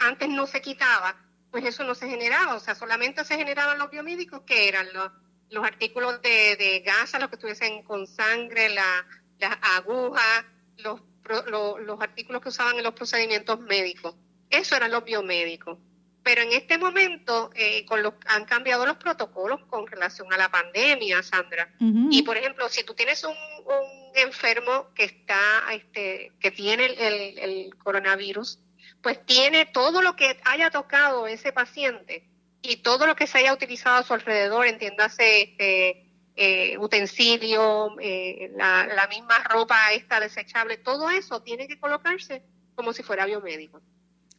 [0.00, 1.16] antes no se quitaba,
[1.50, 5.10] pues eso no se generaba, o sea, solamente se generaban los biomédicos que eran los,
[5.50, 9.06] los artículos de, de gasa, los que estuviesen con sangre, la,
[9.38, 10.44] las agujas,
[10.78, 11.00] los,
[11.46, 14.14] los artículos que usaban en los procedimientos médicos.
[14.48, 15.78] Eso eran los biomédicos.
[16.22, 20.50] Pero en este momento eh, con los, han cambiado los protocolos con relación a la
[20.50, 21.72] pandemia, Sandra.
[22.10, 25.40] Y por ejemplo, si tú tienes un, un enfermo que está,
[25.72, 28.58] este, que tiene el, el, coronavirus,
[29.02, 32.29] pues tiene todo lo que haya tocado ese paciente
[32.62, 38.50] y todo lo que se haya utilizado a su alrededor, entiéndase este, eh, utensilio, eh,
[38.56, 42.42] la, la misma ropa esta desechable, todo eso tiene que colocarse
[42.74, 43.80] como si fuera biomédico.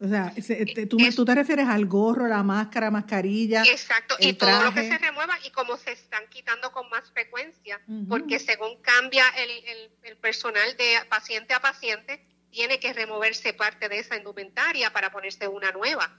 [0.04, 0.34] O sea,
[0.90, 3.62] tú, tú, te refieres al gorro, la máscara, mascarilla.
[3.66, 7.80] Exacto, y todo lo que se remueva y como se están quitando con más frecuencia,
[8.10, 14.00] porque según cambia el, el, personal de paciente a paciente, tiene que removerse parte de
[14.00, 16.12] esa indumentaria para ponerse una nueva.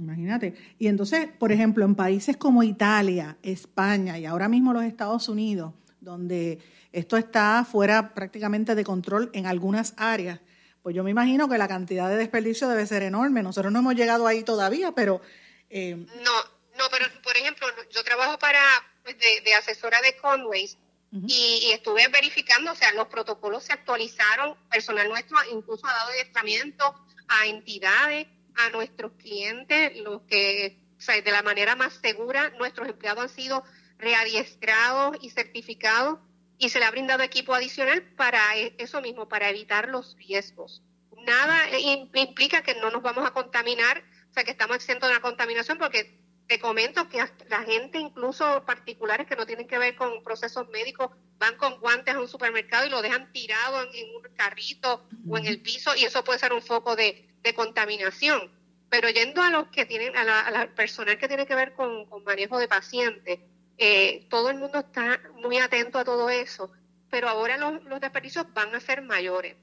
[0.00, 0.54] Imagínate.
[0.78, 5.74] Y entonces, por ejemplo, en países como Italia, España y ahora mismo los Estados Unidos,
[6.00, 6.58] donde
[6.92, 10.40] esto está fuera prácticamente de control en algunas áreas,
[10.82, 13.42] pues yo me imagino que la cantidad de desperdicio debe ser enorme.
[13.42, 15.20] Nosotros no hemos llegado ahí todavía, pero...
[15.68, 15.94] Eh...
[15.96, 16.32] No,
[16.78, 18.60] no, pero por ejemplo, yo trabajo para
[19.04, 20.78] pues, de, asesora de Conways
[21.26, 26.94] y, estuve verificando, o sea, los protocolos se actualizaron, personal nuestro incluso ha dado adiestramiento
[27.28, 32.88] a entidades, a nuestros clientes, los que, o sea, de la manera más segura, nuestros
[32.88, 33.64] empleados han sido
[33.98, 36.18] readiestrados y certificados
[36.58, 40.82] y se le ha brindado equipo adicional para e, eso mismo, para evitar los riesgos.
[41.26, 41.78] Nada
[42.14, 45.78] implica que no nos vamos a contaminar, o sea, que estamos exentos de la contaminación,
[45.78, 46.18] porque
[46.50, 51.10] te comento que la gente, incluso particulares que no tienen que ver con procesos médicos,
[51.38, 55.46] van con guantes a un supermercado y lo dejan tirado en, un carrito o en
[55.46, 58.50] el piso y eso puede ser un foco de, contaminación.
[58.88, 62.58] Pero yendo a los que tienen, a la, personal que tiene que ver con manejo
[62.58, 63.38] de pacientes,
[63.78, 66.70] eh, todo el mundo está muy atento a todo eso,
[67.10, 69.56] pero ahora los, desperdicios van a ser mayores.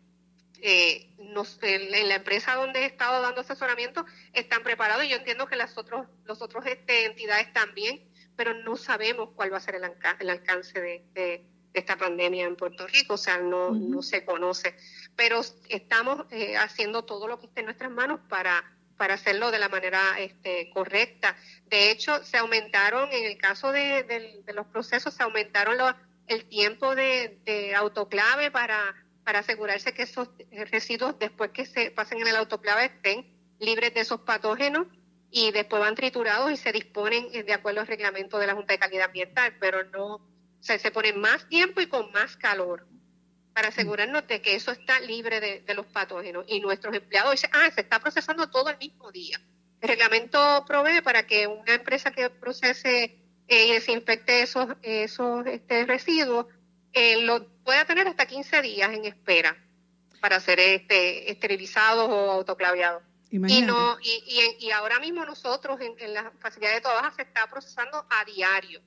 [0.59, 5.55] Eh, en, la empresa donde he estado dando asesoramiento están preparados y yo entiendo que
[5.55, 10.29] las otros, los otros este, entidades también, pero no sabemos cuál va a ser el,
[10.29, 11.45] alcance de,
[11.79, 14.75] esta pandemia en Puerto Rico, o sea, no, no se conoce.
[15.15, 18.63] Pero estamos eh, haciendo todo lo que esté en nuestras manos para
[18.97, 21.37] para hacerlo de la manera este, correcta.
[21.67, 25.77] De hecho, se aumentaron, en el caso de, los procesos, se aumentaron
[26.27, 30.29] el tiempo de, autoclave para, para asegurarse que esos
[30.71, 34.87] residuos, después que se pasen en el autoclave, estén libres de esos patógenos
[35.29, 38.79] y después van triturados y se disponen de acuerdo al reglamento de la Junta de
[38.79, 40.21] Calidad Ambiental, pero no,
[40.59, 42.87] o sea, se pone más tiempo y con más calor
[43.53, 46.45] para asegurarnos de que eso está libre de, los patógenos.
[46.47, 49.41] Y nuestros empleados dicen, ah, se está procesando todo el mismo día.
[49.81, 53.17] El reglamento provee para que una empresa que procese
[53.47, 56.45] eh, y desinfecte esos, esos este, residuos
[56.93, 59.57] eh, lo pueda tener hasta 15 días en espera
[60.21, 63.01] para ser este, esterilizados o autoclaviados.
[63.31, 67.47] Y, no, y, y, ahora mismo nosotros en, en la facilidad de trabajo se está
[67.47, 68.81] procesando a diario.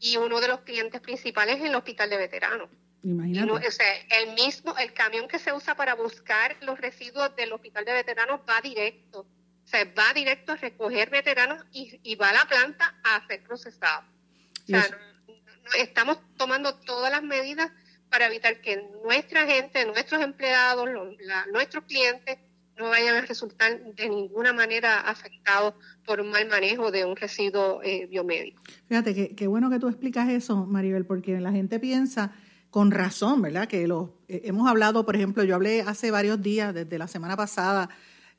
[0.00, 2.70] Y uno de los clientes principales es el hospital de veteranos.
[3.02, 3.68] Imagínate.
[3.68, 3.86] o sea,
[4.20, 8.40] el mismo, el camión que se usa para buscar los residuos del hospital de veteranos
[8.48, 9.20] va directo.
[9.20, 14.04] O sea, va directo a recoger veteranos y, va a la planta a ser procesado.
[14.62, 14.88] O sea,
[15.76, 17.70] estamos tomando todas las medidas
[18.08, 20.88] para evitar que nuestra gente, nuestros empleados,
[21.52, 22.38] nuestros clientes
[22.78, 27.80] no vayan a resultar de ninguna manera afectados por un mal manejo de un residuo
[27.82, 28.62] eh, biomédico.
[28.88, 32.32] Fíjate, qué bueno que tú explicas eso, Maribel, porque la gente piensa
[32.70, 33.66] con razón, ¿verdad?
[33.66, 37.36] Que los, eh, hemos hablado, por ejemplo, yo hablé hace varios días, desde la semana
[37.36, 37.88] pasada,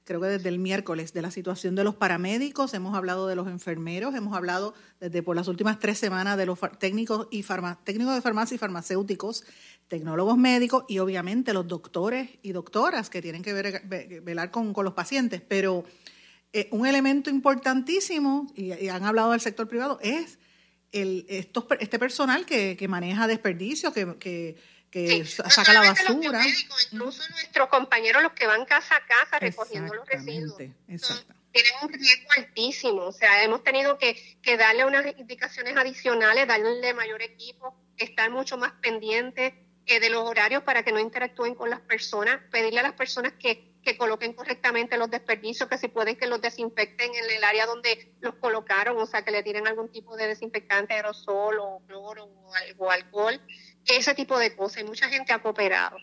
[0.09, 3.47] creo que desde el miércoles, de la situación de los paramédicos, hemos hablado de los
[3.47, 7.45] enfermeros, hemos hablado desde por las últimas tres semanas de los técnicos, y
[7.83, 9.43] técnicos de farmacia y farmacéuticos,
[9.87, 15.43] tecnólogos médicos y obviamente los doctores y doctoras que tienen que velar con, los pacientes.
[15.47, 15.83] Pero
[16.53, 20.39] eh, un elemento importantísimo, y han hablado del sector privado, es
[20.91, 24.55] el, estos, este personal que, que maneja desperdicios, que,
[24.91, 26.41] que saca la basura.
[26.91, 30.57] incluso nuestros compañeros, los que van casa a casa recogiendo los residuos.
[31.51, 36.93] Tienen un riesgo altísimo, o sea, hemos tenido que, que darle unas indicaciones adicionales, darle
[36.93, 39.53] mayor equipo, estar mucho más pendientes
[39.87, 43.33] eh, de los horarios para que no interactúen con las personas, pedirle a las personas
[43.33, 47.65] que que coloquen correctamente los desperdicios, que si pueden que los desinfecten en el área
[47.65, 52.25] donde los colocaron, o sea, que le tienen algún tipo de desinfectante, aerosol o cloro
[52.25, 53.39] o, o alcohol,
[53.85, 54.83] ese tipo de cosas.
[54.83, 55.97] Y mucha gente ha cooperado.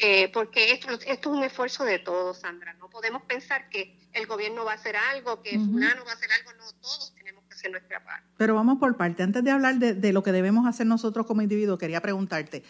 [0.00, 2.74] Eh, porque esto, esto es un esfuerzo de todos, Sandra.
[2.74, 6.30] No podemos pensar que el gobierno va a hacer algo, que fulano va a hacer
[6.30, 8.26] algo, no, todos tenemos que hacer nuestra parte.
[8.36, 9.22] Pero vamos por parte.
[9.22, 12.62] Antes de hablar de, de lo que debemos hacer nosotros como individuos, quería preguntarte,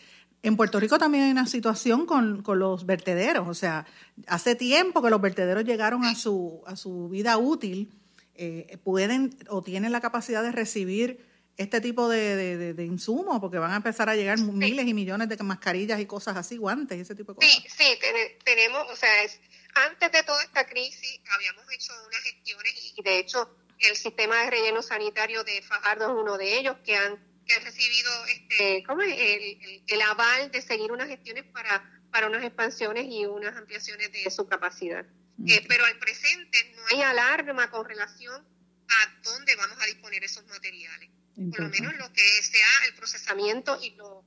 [0.43, 3.87] en Puerto Rico también hay una situación con, con, los vertederos, o sea,
[4.27, 7.91] hace tiempo que los vertederos llegaron a su, a su vida útil,
[8.35, 11.27] eh, pueden o tienen la capacidad de recibir
[11.59, 15.37] este tipo de, de, insumos, porque van a empezar a llegar miles y millones de
[15.43, 17.51] mascarillas y cosas así, guantes, ese tipo de cosas.
[17.51, 17.99] Sí, sí,
[18.45, 19.41] tenemos, o sea, es,
[19.75, 24.51] antes de toda esta crisis habíamos hecho unas gestiones y, de hecho el sistema de
[24.51, 29.03] relleno sanitario de Fajardo es uno de ellos que han, que han recibido este, ¿cómo
[29.03, 29.15] es?
[29.19, 34.31] El, el, aval de seguir unas gestiones para, para unas expansiones y unas ampliaciones de
[34.31, 35.05] su capacidad.
[35.47, 38.45] Eh, pero al presente no hay alarma con relación
[38.89, 41.11] a dónde vamos a disponer esos materiales
[41.51, 44.25] por lo menos lo que sea el procesamiento y lo,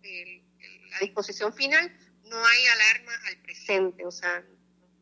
[0.92, 1.92] la disposición final,
[2.24, 4.44] no hay alarma al presente, o sea,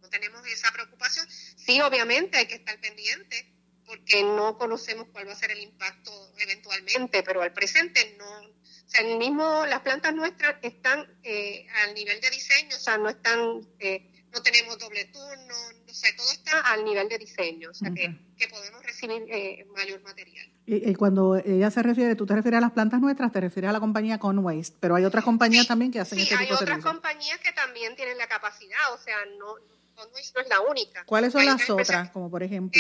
[0.02, 1.28] no tenemos esa preocupación.
[1.30, 3.54] Sí, obviamente hay que estar pendiente
[3.86, 8.40] porque no conocemos cuál va a ser el impacto eventualmente, pero al presente no.
[8.40, 12.98] O sea, el mismo, las plantas nuestras están eh, al nivel de diseño, o sea,
[12.98, 15.56] no están, eh, no tenemos doble turno,
[15.88, 19.66] o sea, todo está al nivel de diseño, o sea, que, que, podemos recibir eh,
[19.76, 20.52] mayor material.
[20.72, 23.74] Y, cuando ella se refiere, tú te refieres a las plantas nuestras, te refieres a
[23.74, 26.70] la compañía Conways, pero hay otras compañías también que hacen este tipo de servicios.
[26.70, 29.56] hay otras compañías que también tienen la capacidad, o sea, no
[29.96, 31.04] Conways no es la única.
[31.06, 32.80] ¿Cuáles son las otras, como por ejemplo?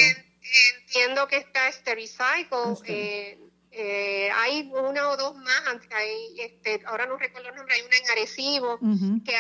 [0.84, 3.40] entiendo que está Stericycle, eh,
[3.72, 7.98] eh, hay una o dos más, hay, este, ahora no recuerdo el nombre, hay una
[7.98, 8.80] en Arecibo
[9.26, 9.34] que,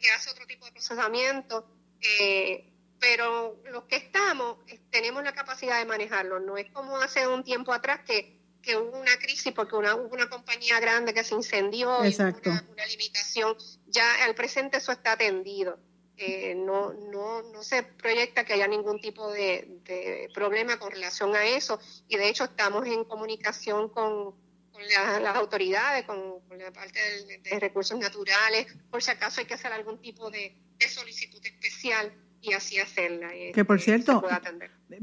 [0.00, 1.66] que, hace otro tipo de procesamiento.
[2.00, 4.58] Eh, pero los que estamos
[4.90, 6.40] tenemos la capacidad de manejarlo.
[6.40, 10.14] No es como hace un tiempo atrás que, que hubo una crisis porque una, hubo
[10.14, 13.56] una compañía grande que se incendió y una, una, limitación.
[13.86, 15.78] Ya al presente eso está atendido.
[16.20, 21.36] Eh, no, no, no se proyecta que haya ningún tipo de, de, problema con relación
[21.36, 24.34] a eso y de hecho estamos en comunicación con,
[24.72, 29.72] con las autoridades, con, la parte de, recursos naturales, por si acaso hay que hacer
[29.72, 33.34] algún tipo de, de solicitud especial y así hacerla.
[33.34, 34.22] Y que por cierto,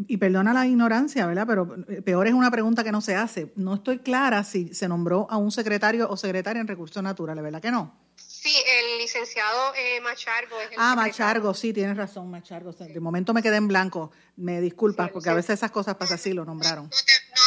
[0.08, 1.46] y perdona la ignorancia, ¿verdad?
[1.48, 3.52] Pero eh, peor es una pregunta que no se hace.
[3.56, 7.62] No estoy clara si se nombró a un secretario o secretaria en recursos naturales, ¿verdad
[7.62, 8.06] que no?
[8.16, 12.72] Sí, el licenciado eh, Machargo es el Ah, Machargo, sí, tienes razón, Machargo.
[12.74, 14.12] De momento me quedé en blanco.
[14.38, 16.86] Me disculpas, porque a veces esas cosas pasan así, lo nombraron.
[16.86, 16.90] No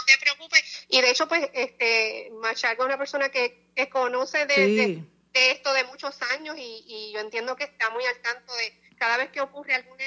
[0.06, 0.86] te, preocupes.
[0.88, 5.72] Y de hecho, pues, este Machargo es una persona que, que conoce de, de, esto
[5.72, 9.30] de muchos años y, y yo entiendo que está muy al tanto de cada vez
[9.30, 10.04] que ocurre alguna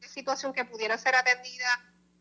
[0.00, 1.66] situación que pudiera ser atendida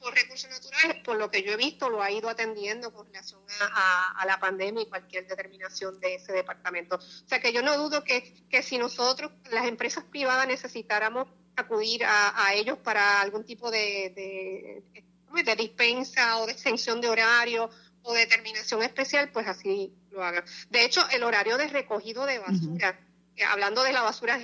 [0.04, 3.42] por recursos naturales, por lo que yo he visto, lo ha ido atendiendo con relación
[3.62, 6.98] a, la pandemia y cualquier determinación de ese departamento.
[6.98, 12.04] O sea que yo no dudo que, que si nosotros, las empresas privadas, necesitáramos acudir
[12.06, 17.70] a, ellos para algún tipo de, de, de, dispensa o de extensión de horario
[18.02, 20.44] o determinación especial, pues así lo hagan.
[20.70, 23.00] De hecho, el horario de recogido de basura,
[23.38, 24.38] eh, hablando de la basura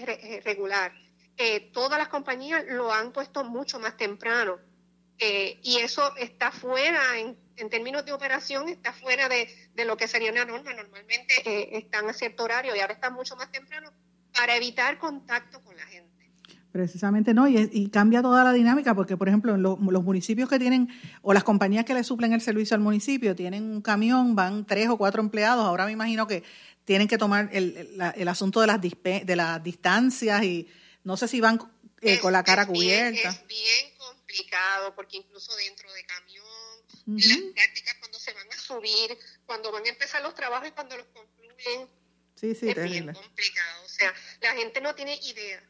[0.45, 0.93] regular,
[1.41, 4.57] eh, todas las compañías lo han puesto mucho más temprano.
[5.17, 7.37] Eh, y eso está fuera, en,
[7.69, 9.47] términos de operación, está fuera de,
[9.85, 10.73] lo que sería una norma.
[10.73, 13.89] Normalmente eh, están a cierto horario y ahora están mucho más temprano
[14.33, 16.09] para evitar contacto con la gente.
[16.73, 20.89] Precisamente no, y, cambia toda la dinámica, porque por ejemplo, en los municipios que tienen,
[21.21, 24.89] o las compañías que le suplen el servicio al municipio, tienen un camión, van tres
[24.89, 26.43] o cuatro empleados, ahora me imagino que
[26.83, 30.67] tienen que tomar el, el asunto de las, de las distancias y
[31.03, 31.59] no sé si van
[32.01, 33.29] eh, con la cara cubierta.
[33.29, 36.45] es bien complicado porque incluso dentro de camión,
[37.07, 40.97] las prácticas cuando se van a subir, cuando van a empezar los trabajos y cuando
[40.97, 41.89] los concluyen,
[42.35, 43.83] sí, sí, es bien complicado.
[43.85, 45.63] O sea, la gente no tiene idea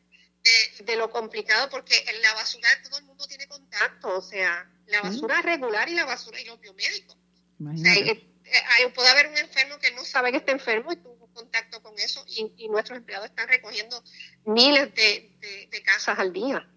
[0.83, 5.01] de, lo complicado porque en la basura todo el mundo tiene contacto, o sea, la
[5.01, 7.17] basura regular y la basura y los biomédicos.
[7.59, 8.11] Imagínate.
[8.11, 11.08] Eh, eh, puede haber un enfermo que no sabe que está enfermo y tú
[11.39, 14.03] contacto con eso y, nuestros empleados están recogiendo
[14.45, 16.67] miles de, casas al día.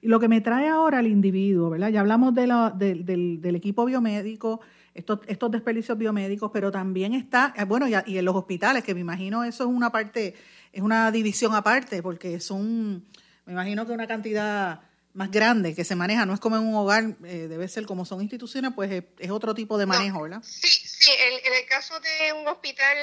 [0.00, 1.90] Y lo que me trae ahora al individuo, ¿verdad?
[1.90, 2.42] Ya hablamos de
[2.76, 4.60] del, del, equipo biomédico,
[4.94, 8.94] estos, estos desperdicios biomédicos, pero también está, eh, bueno, y, y, en los hospitales, que
[8.94, 10.34] me imagino eso es una parte,
[10.72, 13.06] es una división aparte, porque son,
[13.46, 14.82] me imagino que una cantidad
[15.14, 18.04] más grande que se maneja, no es como en un hogar, eh, debe ser como
[18.04, 20.42] son instituciones, pues es, otro tipo de manejo, ¿verdad?
[20.42, 22.96] Sí, sí, en, el caso de un hospital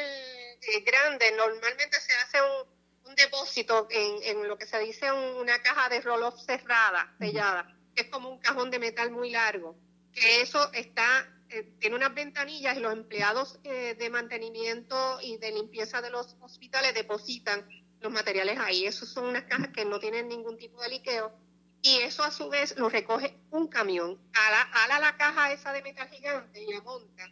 [0.61, 5.61] eh, grande, normalmente se hace un, un depósito en, en, lo que se dice una
[5.61, 9.75] caja de roll-off cerrada, sellada, que es como un cajón de metal muy largo,
[10.13, 15.51] que eso está eh, tiene unas ventanillas y los empleados eh, de mantenimiento y de
[15.51, 17.67] limpieza de los hospitales depositan
[18.01, 18.85] los materiales ahí.
[18.85, 21.33] Esos son unas cajas que no tienen ningún tipo de liqueo
[21.81, 25.81] y eso a su vez lo recoge un camión, ala, ala la caja esa de
[25.81, 27.31] metal gigante y la monta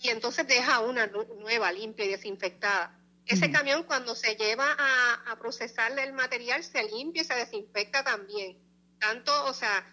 [0.00, 2.98] y entonces deja una nueva, limpia y desinfectada.
[3.26, 8.04] Ese camión cuando se lleva a, a procesar el material se limpia y se desinfecta
[8.04, 8.56] también.
[9.00, 9.84] Tanto, o sea,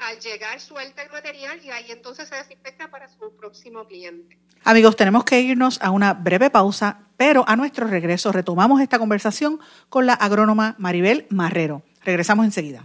[0.00, 4.38] al, llegar suelta el material y ahí entonces se desinfecta para su próximo cliente.
[4.62, 9.60] Amigos, tenemos que irnos a una breve pausa, pero a nuestro regreso retomamos esta conversación
[9.88, 11.82] con la agrónoma Maribel Marrero.
[12.04, 12.84] Regresamos enseguida.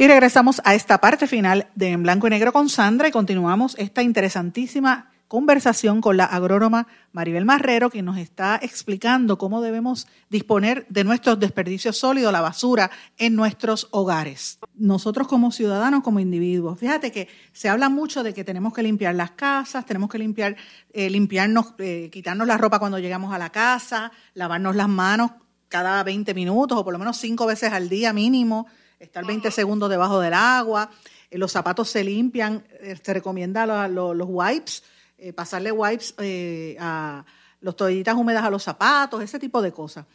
[0.00, 3.76] Y regresamos a esta parte final de En Blanco y Negro con Sandra y continuamos
[3.78, 10.86] esta interesantísima conversación con la agrónoma Maribel Marrero, que nos está explicando cómo debemos disponer
[10.88, 14.58] de nuestros desperdicios sólidos, la basura, en nuestros hogares.
[14.74, 19.14] Nosotros como ciudadanos, como individuos, fíjate que se habla mucho de que tenemos que limpiar
[19.14, 20.56] las casas, tenemos que limpiar,
[20.94, 25.32] eh, limpiarnos, eh, quitarnos la ropa cuando llegamos a la casa, lavarnos las manos
[25.68, 28.66] cada 20 minutos o por lo menos cinco veces al día mínimo
[29.00, 30.90] estar 20 segundos debajo del agua,
[31.30, 34.84] eh, los zapatos se limpian, eh, se recomienda los wipes,
[35.18, 36.14] eh, pasarle wipes
[36.78, 37.24] a
[37.60, 40.06] los toallitas húmedas a los zapatos, ese tipo de cosas.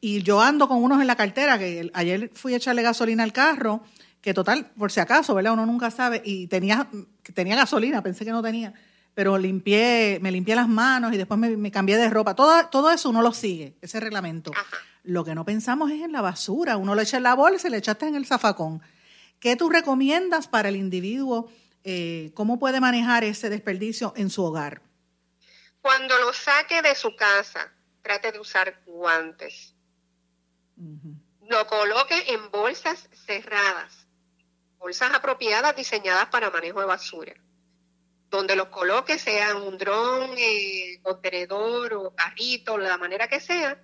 [0.00, 3.32] y yo ando con unos en la cartera, que ayer fui a echarle gasolina al
[3.32, 3.82] carro,
[4.20, 5.52] que total, por si acaso, ¿verdad?
[5.54, 6.88] Uno nunca sabe, y tenía,
[7.34, 8.74] tenía gasolina, pensé que no tenía,
[9.14, 12.34] pero limpié, me limpié las manos y después me, cambié de ropa.
[12.34, 14.52] Todo, todo eso uno lo sigue, ese reglamento.
[15.08, 16.76] Lo que no pensamos es en la basura.
[16.76, 18.82] Uno lo echa en la bolsa y le echaste en el zafacón.
[19.40, 21.50] ¿Qué tú recomiendas para el individuo?
[21.82, 24.82] Eh, ¿Cómo puede manejar ese desperdicio en su hogar?
[25.80, 29.74] Cuando lo saque de su casa, trate de usar guantes.
[30.76, 34.06] Lo coloque en bolsas cerradas,
[34.76, 37.32] bolsas apropiadas diseñadas para manejo de basura.
[38.28, 43.82] Donde los coloque, sea un dron, eh, contenedor o carrito, la manera que sea,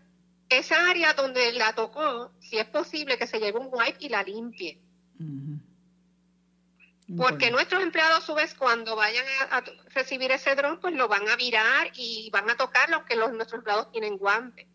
[0.49, 4.22] esa área donde la tocó, si es posible que se lleve un wipe y la
[4.22, 4.80] limpie.
[7.16, 9.62] Porque nuestros empleados, a su vez, cuando vayan a,
[9.95, 13.32] recibir ese dron, pues lo van a virar y van a tocar los que los,
[13.32, 14.66] nuestros empleados tienen guantes.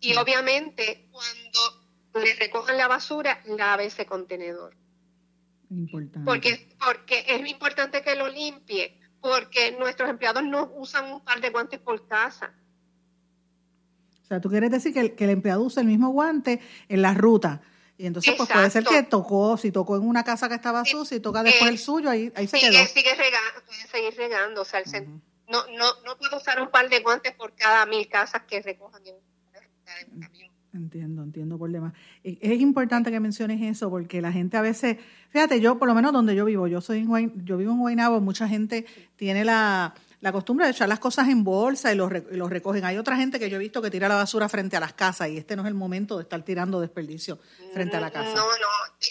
[0.00, 4.76] Y obviamente, cuando le recojan la basura, lave ese contenedor.
[6.24, 11.50] Porque, porque es importante que lo limpie, porque nuestros empleados no usan un par de
[11.50, 12.54] guantes por casa.
[14.30, 17.02] O sea, tú quieres decir que el, que el empleado usa el mismo guante en
[17.02, 17.60] la ruta.
[17.98, 21.16] Y entonces pues puede ser que tocó, si tocó en una casa que estaba sucia
[21.16, 22.86] y toca después el suyo, ahí, ahí se sigue, quedó.
[22.86, 24.62] Sigue regando, puede seguir regando.
[24.62, 25.06] O sea, el,
[25.48, 29.02] no, no, no puedo usar un par de guantes por cada mil casas que recojan
[29.04, 29.16] en
[30.12, 30.50] un camión.
[30.72, 31.92] Entiendo, entiendo por demás.
[32.22, 34.98] Es importante que menciones eso porque la gente a veces,
[35.30, 38.20] fíjate, yo por lo menos donde yo vivo, yo soy en yo vivo en Guaynabo,
[38.20, 42.50] mucha gente tiene la, la costumbre de echar las cosas en bolsa y los, los
[42.50, 42.84] recogen.
[42.84, 45.28] Hay otra gente que yo he visto que tira la basura frente a las casas
[45.28, 47.38] y este no es el momento de estar tirando desperdicio
[47.72, 48.34] frente a la casa.
[48.34, 48.68] No, no,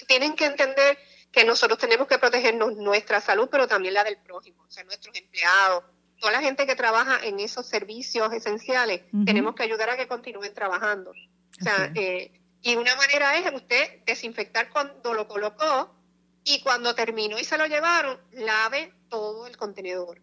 [0.07, 0.97] tienen que entender
[1.31, 5.15] que nosotros tenemos que protegernos nuestra salud, pero también la del prójimo, o sea, nuestros
[5.15, 5.83] empleados,
[6.19, 10.53] toda la gente que trabaja en esos servicios esenciales, tenemos que ayudar a que continúen
[10.53, 11.11] trabajando.
[11.11, 15.95] O sea, eh, y una manera es usted desinfectar cuando lo colocó
[16.43, 20.21] y cuando terminó y se lo llevaron, lave todo el contenedor.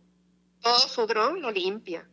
[0.67, 2.09] Todo su dron lo limpia.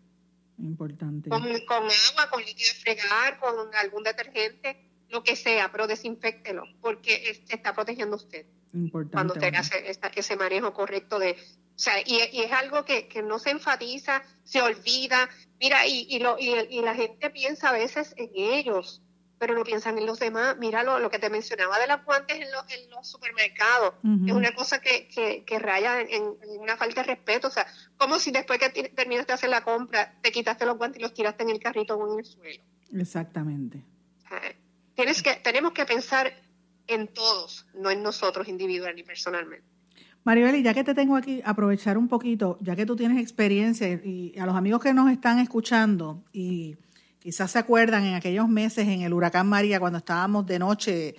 [0.57, 1.29] Importante.
[1.29, 7.43] Con, agua, con líquido de fregar, con algún detergente, lo que sea, pero desinfectelo, porque
[7.49, 8.45] está protegiendo usted.
[8.73, 9.13] Importante.
[9.13, 11.31] Cuando usted hace ese manejo correcto de...
[11.75, 15.27] O sea, y, es algo que, que, no se enfatiza, se olvida.
[15.59, 19.01] Mira, y, y, lo, y la gente piensa a veces en ellos
[19.43, 20.55] pero no piensan en los demás.
[20.57, 23.95] Mira lo, que te mencionaba de las guantes en, en los supermercados.
[24.25, 25.09] Es una cosa que,
[25.45, 27.49] que, raya en, una falta de respeto.
[27.49, 27.67] O sea,
[27.97, 31.13] como si después que terminaste de hacer la compra, te quitaste los guantes y los
[31.13, 32.63] tiraste en el carrito o en el suelo.
[32.97, 33.83] Exactamente.
[34.95, 36.33] tienes que, tenemos que pensar
[36.87, 39.67] en todos, no en nosotros individual ni personalmente.
[40.23, 43.89] Maribel, y ya que te tengo aquí, aprovechar un poquito, ya que tú tienes experiencia
[43.89, 46.77] y a los amigos que nos están escuchando y
[47.24, 51.15] Quizás se acuerdan en aquellos meses en el huracán María, cuando estábamos de noche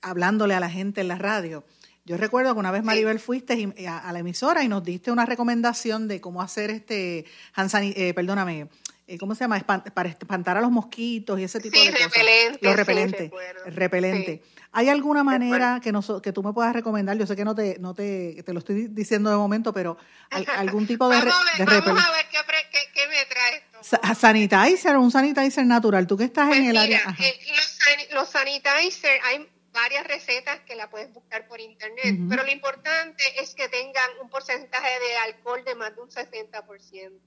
[0.00, 1.64] hablándole a la gente en la radio.
[2.04, 6.06] Yo recuerdo que una vez Maribel fuiste a, la emisora y nos diste una recomendación
[6.06, 7.24] de cómo hacer este,
[7.56, 8.68] eh, perdóname,
[9.08, 9.58] eh, ¿cómo se llama?
[9.58, 12.12] para espantar a los mosquitos y ese tipo de cosas.
[12.60, 13.32] Los repelentes.
[13.74, 14.42] repelente.
[14.70, 15.92] ¿Hay alguna manera que,
[16.22, 17.18] que tú me puedas recomendar?
[17.18, 19.98] Yo sé que no te, no te, te lo estoy diciendo de momento, pero
[20.30, 23.69] algún tipo de, vamos a ver, Vamos a ver qué, qué, me trae esto.
[23.82, 26.06] Sanitizer, un sanitizer natural.
[26.06, 27.16] Tú que estás en pues el área.
[27.18, 32.50] Eh, los, los sanitizers, hay varias recetas que la puedes buscar por internet, pero lo
[32.50, 37.20] importante es que tengan un porcentaje de alcohol de más de un 60%.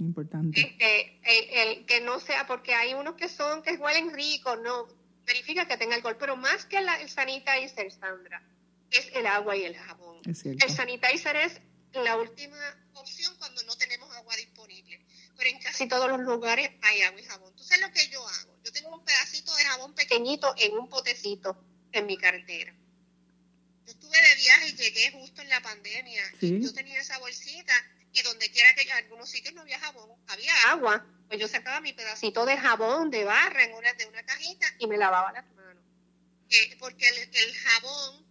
[0.00, 0.60] Importante.
[0.60, 4.86] Este, el, que no sea, porque hay unos que son, que huelen ricos, no,
[5.26, 8.42] verifica que tenga alcohol, pero más que el sanitizer, Sandra,
[8.90, 10.20] es el agua y el jabón.
[10.24, 11.60] el sanitizer es
[11.92, 12.56] la última
[12.94, 13.83] opción cuando no disponible,
[15.36, 17.50] pero en casi todos los lugares hay agua y jabón.
[17.50, 21.56] Entonces, lo que yo hago, yo tengo un pedacito de jabón pequeñito en un potecito
[21.92, 22.74] en mi cartera.
[23.86, 26.22] Yo estuve de viaje y llegué justo en la pandemia.
[26.40, 27.72] yo tenía esa bolsita
[28.12, 31.06] y donde quiera que en algunos sitios no había jabón, había agua.
[31.28, 34.86] Pues yo sacaba mi pedacito de jabón de barra en una, de una cajita y
[34.86, 35.82] me lavaba las manos.
[36.48, 38.26] Eh, porque el, jabón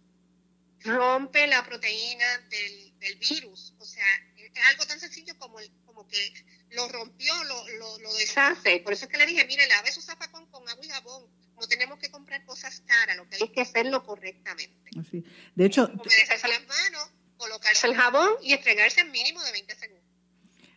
[0.80, 3.74] rompe la proteína del, del, virus.
[3.78, 6.32] O sea, es algo tan sencillo como, el, como que
[6.74, 8.80] lo rompió, lo, lo, lo, deshace.
[8.80, 11.24] Por eso es que le dije, mire, lave su zapacón con agua y jabón.
[11.60, 14.90] No tenemos que comprar cosas caras, lo que hay que hacerlo correctamente.
[14.98, 15.24] Así.
[15.54, 20.04] De hecho, humedecerse las manos colocarse el jabón y entregarse en mínimo de 20 segundos.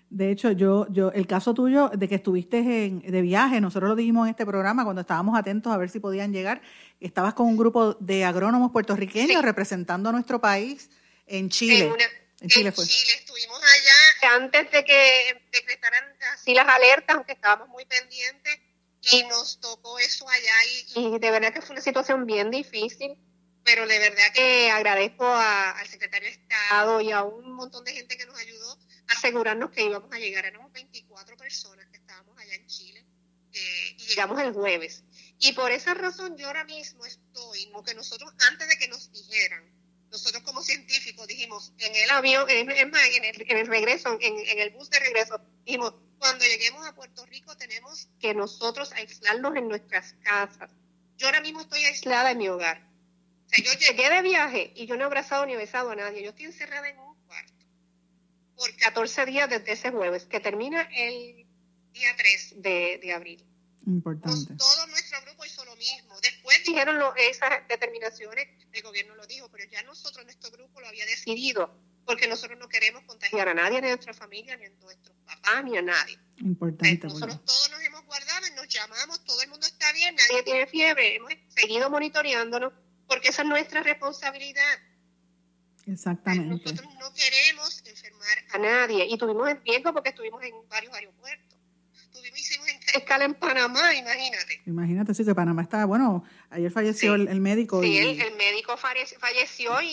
[0.09, 3.95] De hecho, yo, yo, el caso tuyo de que estuviste en, de viaje, nosotros lo
[3.95, 6.61] dijimos en este programa cuando estábamos atentos a ver si podían llegar,
[7.01, 10.89] estabas con un grupo de agrónomos puertorriqueños representando a nuestro país
[11.25, 11.85] en Chile.
[11.85, 12.85] En, Chile, fue.
[12.85, 18.59] Chile estuvimos allá antes de que decretaran así las alertas, aunque estábamos muy pendientes,
[19.01, 20.53] y nos tocó eso allá
[20.95, 23.17] y, y de verdad que fue una situación bien difícil
[23.67, 28.17] pero de verdad que agradezco al secretario de Estado y a un montón de gente
[28.17, 28.71] que nos ayudó
[29.09, 30.45] a asegurarnos que íbamos a llegar.
[30.45, 33.05] Éramos 24 personas que estábamos allá en Chile
[33.51, 35.03] eh, y llegamos el jueves.
[35.39, 39.11] Y por esa razón yo ahora mismo estoy, como que nosotros antes de que nos
[39.11, 39.69] dijeran,
[40.11, 44.59] nosotros como científicos dijimos en el avión, en, en, el, en el, regreso, en, en
[44.59, 49.67] el bus de regreso, dijimos, cuando lleguemos a Puerto Rico tenemos que nosotros aislarnos en
[49.67, 50.71] nuestras casas.
[51.17, 52.87] Yo ahora mismo estoy aislada en mi hogar
[53.47, 56.21] o sea, yo llegué de viaje y yo no he abrazado ni besado a nadie.
[56.21, 57.65] Yo estoy encerrada en un cuarto
[58.57, 61.47] por 14 días desde ese jueves, que termina el
[61.93, 63.45] día 3 de, abril.
[63.87, 64.53] Importante.
[64.57, 66.19] todo nuestro grupo hizo lo mismo.
[66.21, 71.05] Después dijeron esas determinaciones, el gobierno lo dijo, pero ya nosotros, nuestro grupo, lo había
[71.05, 71.73] decidido,
[72.05, 75.77] porque nosotros no queremos contagiar a nadie de nuestra familia, ni a nuestros papás, ni
[75.77, 76.19] a nadie.
[76.39, 77.07] Importante.
[77.07, 81.15] nosotros todos nos hemos guardado, nos llamamos, todo el mundo está bien, nadie tiene fiebre,
[81.15, 82.73] hemos seguido monitoreándonos
[83.07, 84.79] porque esa es nuestra responsabilidad.
[85.85, 86.73] Exactamente.
[86.73, 89.05] Nosotros no queremos enfermar a nadie.
[89.05, 91.16] Y tuvimos el riesgo porque estuvimos en varios aeropuertos.
[92.93, 94.61] Escala en Panamá, imagínate.
[94.65, 97.81] Imagínate, sí, que Panamá está, bueno, ayer falleció el, médico.
[97.81, 99.87] Sí, el, médico falleció y,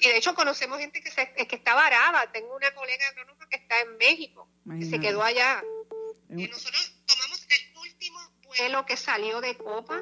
[0.00, 2.30] y, de hecho conocemos gente que, se, que está varada.
[2.32, 4.48] Tengo una colega agrónoma que está en México,
[4.78, 5.62] que se quedó allá.
[6.30, 10.00] Y nosotros tomamos el último vuelo que salió de Copa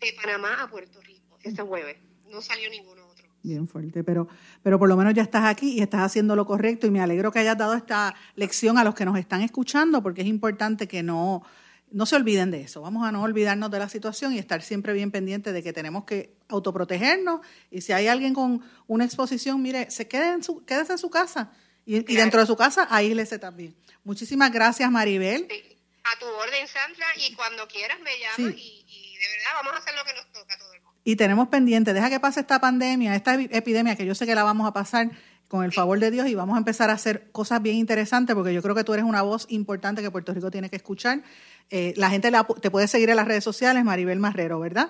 [0.00, 1.96] de Panamá a Puerto Rico ese jueves.
[2.26, 3.05] No salió ninguno.
[3.46, 4.26] Bien fuerte, pero,
[4.64, 7.30] pero por lo menos ya estás aquí y estás haciendo lo correcto y me alegro
[7.30, 11.04] que hayas dado esta lección a los que nos están escuchando porque es importante que
[11.04, 11.44] no,
[11.92, 12.80] no se olviden de eso.
[12.80, 16.02] Vamos a no olvidarnos de la situación y estar siempre bien pendientes de que tenemos
[16.02, 17.40] que autoprotegernos
[17.70, 21.08] y si hay alguien con una exposición, mire, se quede en su, quédese en su
[21.08, 21.52] casa
[21.84, 23.76] y, dentro de su casa, aíslese también.
[24.02, 25.46] Muchísimas gracias, Maribel.
[26.02, 29.76] A tu orden, Sandra, y cuando quieras me llamas y, y, de verdad vamos a
[29.78, 30.26] hacer lo que nos
[31.06, 34.42] Y tenemos pendiente, deja que pase esta pandemia, esta epidemia, que yo sé que la
[34.42, 35.12] vamos a pasar
[35.46, 38.52] con el favor de Dios y vamos a empezar a hacer cosas bien interesantes porque
[38.52, 41.22] yo creo que tú eres una voz importante que Puerto Rico tiene que escuchar.
[41.70, 44.88] Eh, la gente te puede seguir en las redes sociales, Maribel Marrero, ¿verdad?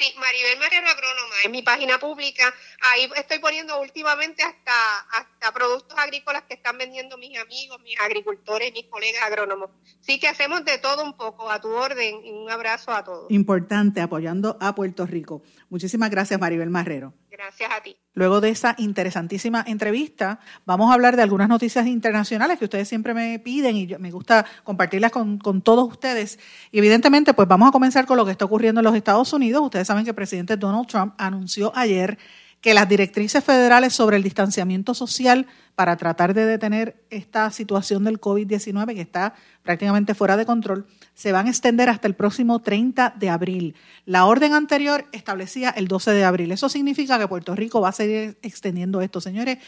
[0.00, 2.54] Sí, Maribel Marrero Agrónoma, en mi página pública.
[2.80, 8.72] Ahí estoy poniendo últimamente hasta, hasta productos agrícolas que están vendiendo mis amigos, mis agricultores,
[8.72, 9.68] mis colegas agrónomos.
[10.00, 13.30] Sí que hacemos de todo un poco, a tu orden, un abrazo a todos.
[13.30, 15.42] Importante, apoyando a Puerto Rico.
[15.70, 17.14] Muchísimas gracias, Maribel Marrero.
[17.30, 17.96] Gracias a ti.
[18.12, 23.14] Luego de esa interesantísima entrevista, vamos a hablar de algunas noticias internacionales que ustedes siempre
[23.14, 26.40] me piden y me gusta compartirlas con, con, todos ustedes.
[26.72, 29.62] Y evidentemente, pues vamos a comenzar con lo que está ocurriendo en los Estados Unidos.
[29.62, 32.18] Ustedes saben que el presidente Donald Trump anunció ayer
[32.60, 38.20] que las directrices federales sobre el distanciamiento social para tratar de detener esta situación del
[38.20, 43.14] COVID-19 que está prácticamente fuera de control, se van a extender hasta el próximo 30
[43.18, 43.74] de abril.
[44.04, 46.52] La orden anterior establecía el 12 de abril.
[46.52, 49.22] Eso significa que Puerto Rico va a seguir extendiendo esto.
[49.22, 49.58] Señores,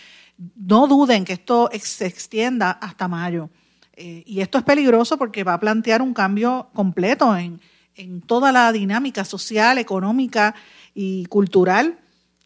[0.57, 3.49] no duden que esto se extienda hasta mayo.
[3.95, 7.61] Eh, y esto es peligroso porque va a plantear un cambio completo en,
[7.95, 10.55] en toda la dinámica social, económica
[10.95, 12.01] y cultural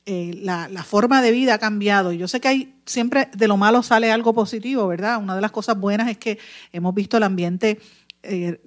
[0.09, 2.13] eh, la, forma de vida ha cambiado.
[2.13, 5.21] Y yo sé que hay siempre de lo malo sale algo positivo, ¿verdad?
[5.21, 6.39] Una de las cosas buenas es que
[6.73, 7.81] hemos visto el ambiente
[8.23, 8.61] eh,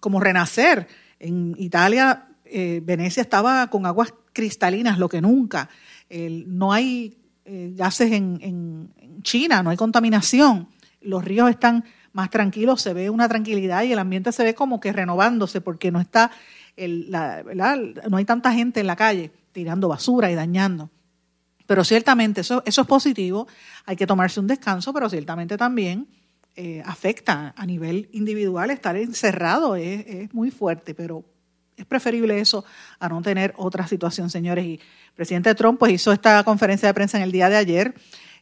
[0.00, 0.88] como renacer.
[1.20, 5.68] En Italia, eh, Venecia estaba con aguas cristalinas, lo que nunca.
[6.08, 10.68] no hay gases en, en, China, no hay contaminación.
[11.02, 11.84] Los ríos están
[12.14, 15.92] más tranquilos, se ve una tranquilidad y el ambiente se ve como que renovándose porque
[15.92, 16.30] no está,
[16.74, 17.42] el, la,
[18.08, 20.90] no hay tanta gente en la calle tirando basura y dañando.
[21.66, 23.48] Pero ciertamente eso, eso es positivo,
[23.86, 26.08] hay que tomarse un descanso, pero ciertamente también
[26.54, 31.24] eh, afecta a nivel individual estar encerrado, es, muy fuerte, pero
[31.74, 32.66] es preferible eso
[33.00, 34.66] a no tener otra situación, señores.
[34.66, 37.94] Y el presidente Trump pues, hizo esta conferencia de prensa en el día de ayer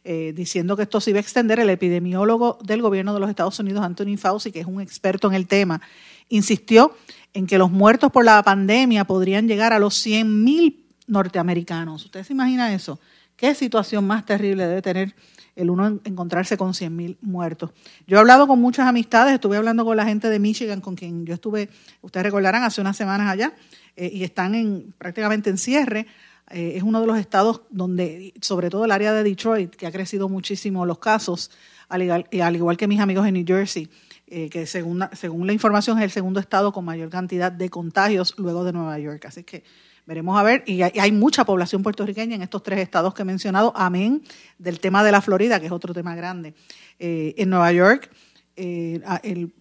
[0.03, 1.61] eh, diciendo que esto se iba a extender.
[1.61, 5.33] El epidemiólogo del gobierno de los Estados Unidos, Anthony Fauci, que es un experto en
[5.33, 5.79] el tema,
[6.27, 6.93] insistió
[7.33, 12.05] en que los muertos por la pandemia podrían llegar a los 100 mil norteamericanos.
[12.05, 12.99] ¿Ustedes se imaginan eso?
[13.35, 15.15] ¿Qué situación más terrible debe tener
[15.55, 17.71] el uno encontrarse con 100.000 muertos?
[18.07, 21.25] Yo he hablado con muchas amistades, estuve hablando con la gente de Michigan, con quien
[21.25, 21.69] yo estuve,
[22.01, 23.53] ustedes recordarán, hace unas semanas allá,
[23.97, 26.07] eh, y están en, prácticamente en cierre.
[26.49, 29.91] Eh, es uno de los estados donde, sobre todo el área de Detroit, que ha
[29.91, 31.51] crecido muchísimo los casos,
[31.89, 33.89] al igual, al igual que mis amigos en New Jersey,
[34.27, 38.33] eh, que según, según la información es el segundo estado con mayor cantidad de contagios
[38.37, 39.25] luego de Nueva York.
[39.25, 39.63] Así que
[40.05, 43.73] Veremos a ver, y hay, mucha población puertorriqueña en estos tres estados que he mencionado,
[43.75, 44.21] amén
[44.59, 46.53] del tema de la Florida, que es otro tema grande.
[46.99, 48.11] Eh, en Nueva York,
[48.55, 49.01] eh,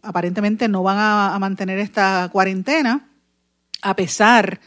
[0.02, 3.08] aparentemente no van a, mantener esta cuarentena,
[3.80, 4.60] a pesar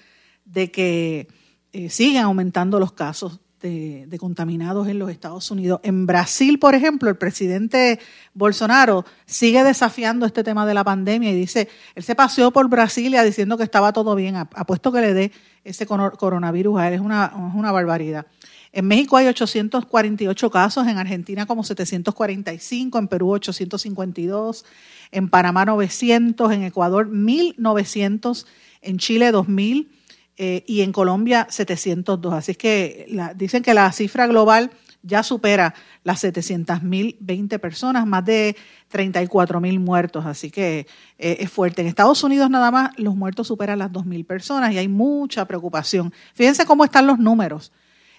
[0.46, 1.28] de que
[1.74, 5.80] eh, siguen aumentando los casos de, contaminados en los Estados Unidos.
[5.84, 8.00] En Brasil, por ejemplo, el presidente
[8.34, 13.24] Bolsonaro sigue desafiando este tema de la pandemia y dice, él se paseó por Brasilia
[13.24, 15.32] diciendo que estaba todo bien, apuesto que le dé
[15.64, 18.28] ese coronavirus a él, es una, es una barbaridad.
[18.72, 24.66] En México hay 848 casos, en Argentina como 745, en Perú 852,
[25.12, 28.46] en Panamá 900, en Ecuador 1900,
[28.82, 29.97] en Chile 2000
[30.40, 32.32] eh, y en Colombia 702.
[32.32, 34.70] Así es que dicen que la cifra global
[35.02, 35.74] ya supera
[36.04, 38.56] las 700.020 personas, más de
[38.92, 40.86] 34.000 muertos, así que
[41.18, 41.82] eh, es fuerte.
[41.82, 46.14] En Estados Unidos nada más los muertos superan las 2.000 personas y hay mucha preocupación.
[46.36, 47.72] Fíjense cómo están los números.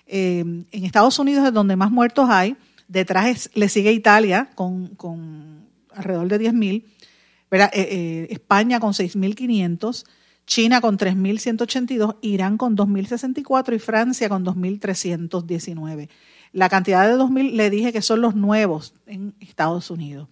[0.07, 2.57] Eh, en Estados Unidos es donde más muertos hay,
[2.89, 10.05] detrás le sigue Italia con, con alrededor de 10.000, España con 6.500,
[10.49, 16.09] China con 3.182, Irán con 2.064 y Francia con 2.319.
[16.53, 20.27] La cantidad de 2.000 le dije que son los nuevos en Estados Unidos.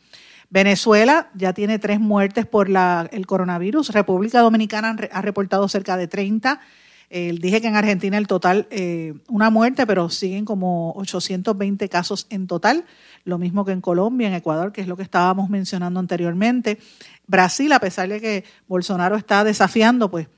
[0.48, 3.90] Venezuela ya tiene tres muertes por el coronavirus.
[3.90, 6.60] República Dominicana ha reportado cerca de 30.
[7.10, 12.46] Dije que en Argentina el total, eh, una muerte, pero siguen como 820 casos en
[12.46, 12.84] total.
[13.24, 16.78] Lo mismo que en Colombia, en Ecuador, que es lo que estábamos mencionando anteriormente.
[17.26, 20.28] Brasil, a pesar de que Bolsonaro está desafiando, pues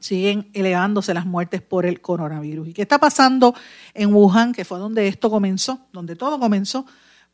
[0.00, 2.68] siguen elevándose las muertes por el coronavirus.
[2.68, 3.54] ¿Y qué está pasando
[3.94, 6.86] en Wuhan, que fue donde esto comenzó, donde todo comenzó?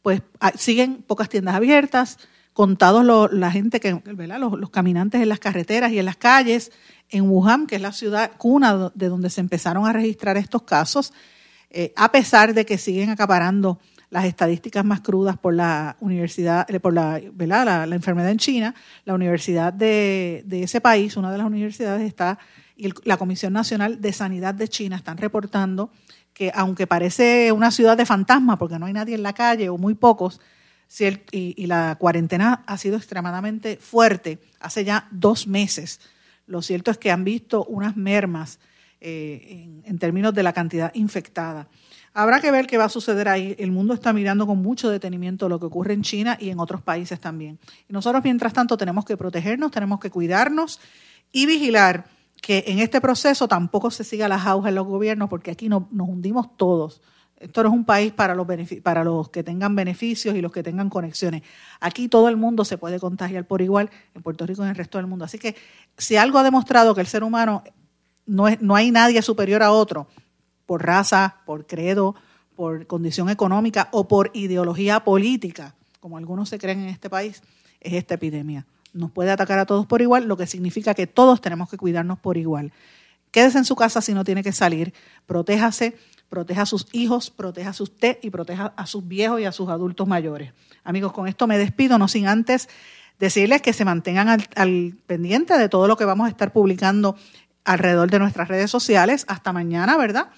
[0.03, 2.19] Pues ah, siguen pocas tiendas abiertas,
[2.55, 4.39] contados la gente que, ¿verdad?
[4.39, 6.73] Los, caminantes en las carreteras y en las calles.
[7.11, 11.13] En Wuhan, que es la ciudad cuna de donde se empezaron a registrar estos casos,
[11.69, 13.79] eh, a pesar de que siguen acaparando
[14.09, 17.87] las estadísticas más crudas por la universidad, eh, por la, ¿verdad?
[17.87, 18.75] La, enfermedad en China,
[19.05, 22.39] la universidad de, ese país, una de las universidades está,
[22.77, 25.91] y la Comisión Nacional de Sanidad de China están reportando
[26.33, 29.79] que aunque parece una ciudad de fantasma, porque no hay nadie en la calle o
[29.79, 30.41] muy pocos,
[31.33, 36.01] y, la cuarentena ha sido extremadamente fuerte hace ya dos meses,
[36.47, 38.59] lo cierto es que han visto unas mermas
[39.01, 41.69] eh, en términos de la cantidad infectada.
[42.17, 43.57] Habrá que ver qué va a suceder ahí.
[43.59, 46.81] El mundo está mirando con mucho detenimiento lo que ocurre en China y en otros
[46.81, 47.59] países también.
[47.89, 50.81] Y nosotros, mientras tanto, tenemos que protegernos, tenemos que cuidarnos
[51.33, 52.05] y vigilar
[52.41, 55.83] que en este proceso tampoco se siga las aujas en los gobiernos, porque aquí nos
[55.91, 57.03] hundimos todos.
[57.45, 61.43] Esto no es un país para los, que tengan beneficios y los que tengan conexiones.
[61.79, 64.77] Aquí todo el mundo se puede contagiar por igual, en Puerto Rico y en el
[64.77, 65.27] resto del mundo.
[65.27, 65.55] Así que
[65.99, 67.63] si algo ha demostrado que el ser humano
[68.25, 70.07] no, es, no hay nadie superior a otro,
[70.65, 72.15] por raza, por credo,
[72.57, 77.43] por condición económica o por ideología política, como algunos se creen en este país,
[77.79, 78.65] es esta epidemia.
[78.95, 82.19] Nos puede atacar a todos por igual, lo que significa que todos tenemos que cuidarnos
[82.19, 82.73] por igual.
[83.31, 84.95] Quédese en su casa si no tiene que salir,
[85.27, 85.99] protéjase,
[86.35, 89.69] proteja a sus hijos, proteja a usted y proteja a sus viejos y a sus
[89.69, 90.53] adultos mayores.
[90.83, 92.69] Amigos, con esto me despido, no sin antes
[93.21, 97.15] decirles que se mantengan al, al pendiente de todo lo que vamos a estar publicando
[97.65, 99.25] alrededor de nuestras redes sociales.
[99.29, 100.31] Hasta mañana, ¿verdad?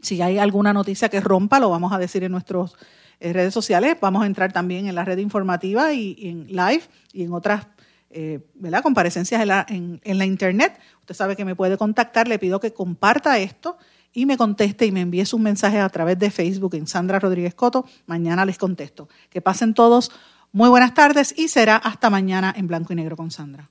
[0.00, 2.72] Si hay alguna noticia que rompa, lo vamos a decir en nuestras
[3.20, 3.98] eh, redes sociales.
[4.00, 7.66] Vamos a entrar también en la red informativa y, en live y en otras
[8.08, 8.40] eh,
[8.82, 10.80] comparecencias en la, en, la internet.
[11.00, 12.26] Usted sabe que me puede contactar.
[12.26, 13.76] Le pido que comparta esto
[14.12, 17.54] y me conteste y me envíe sus mensajes a través de Facebook en Sandra Rodríguez
[17.54, 17.86] Coto.
[18.06, 19.08] Mañana les contesto.
[19.30, 20.10] Que pasen todos
[20.52, 23.70] muy buenas tardes y será hasta mañana en blanco y negro con Sandra.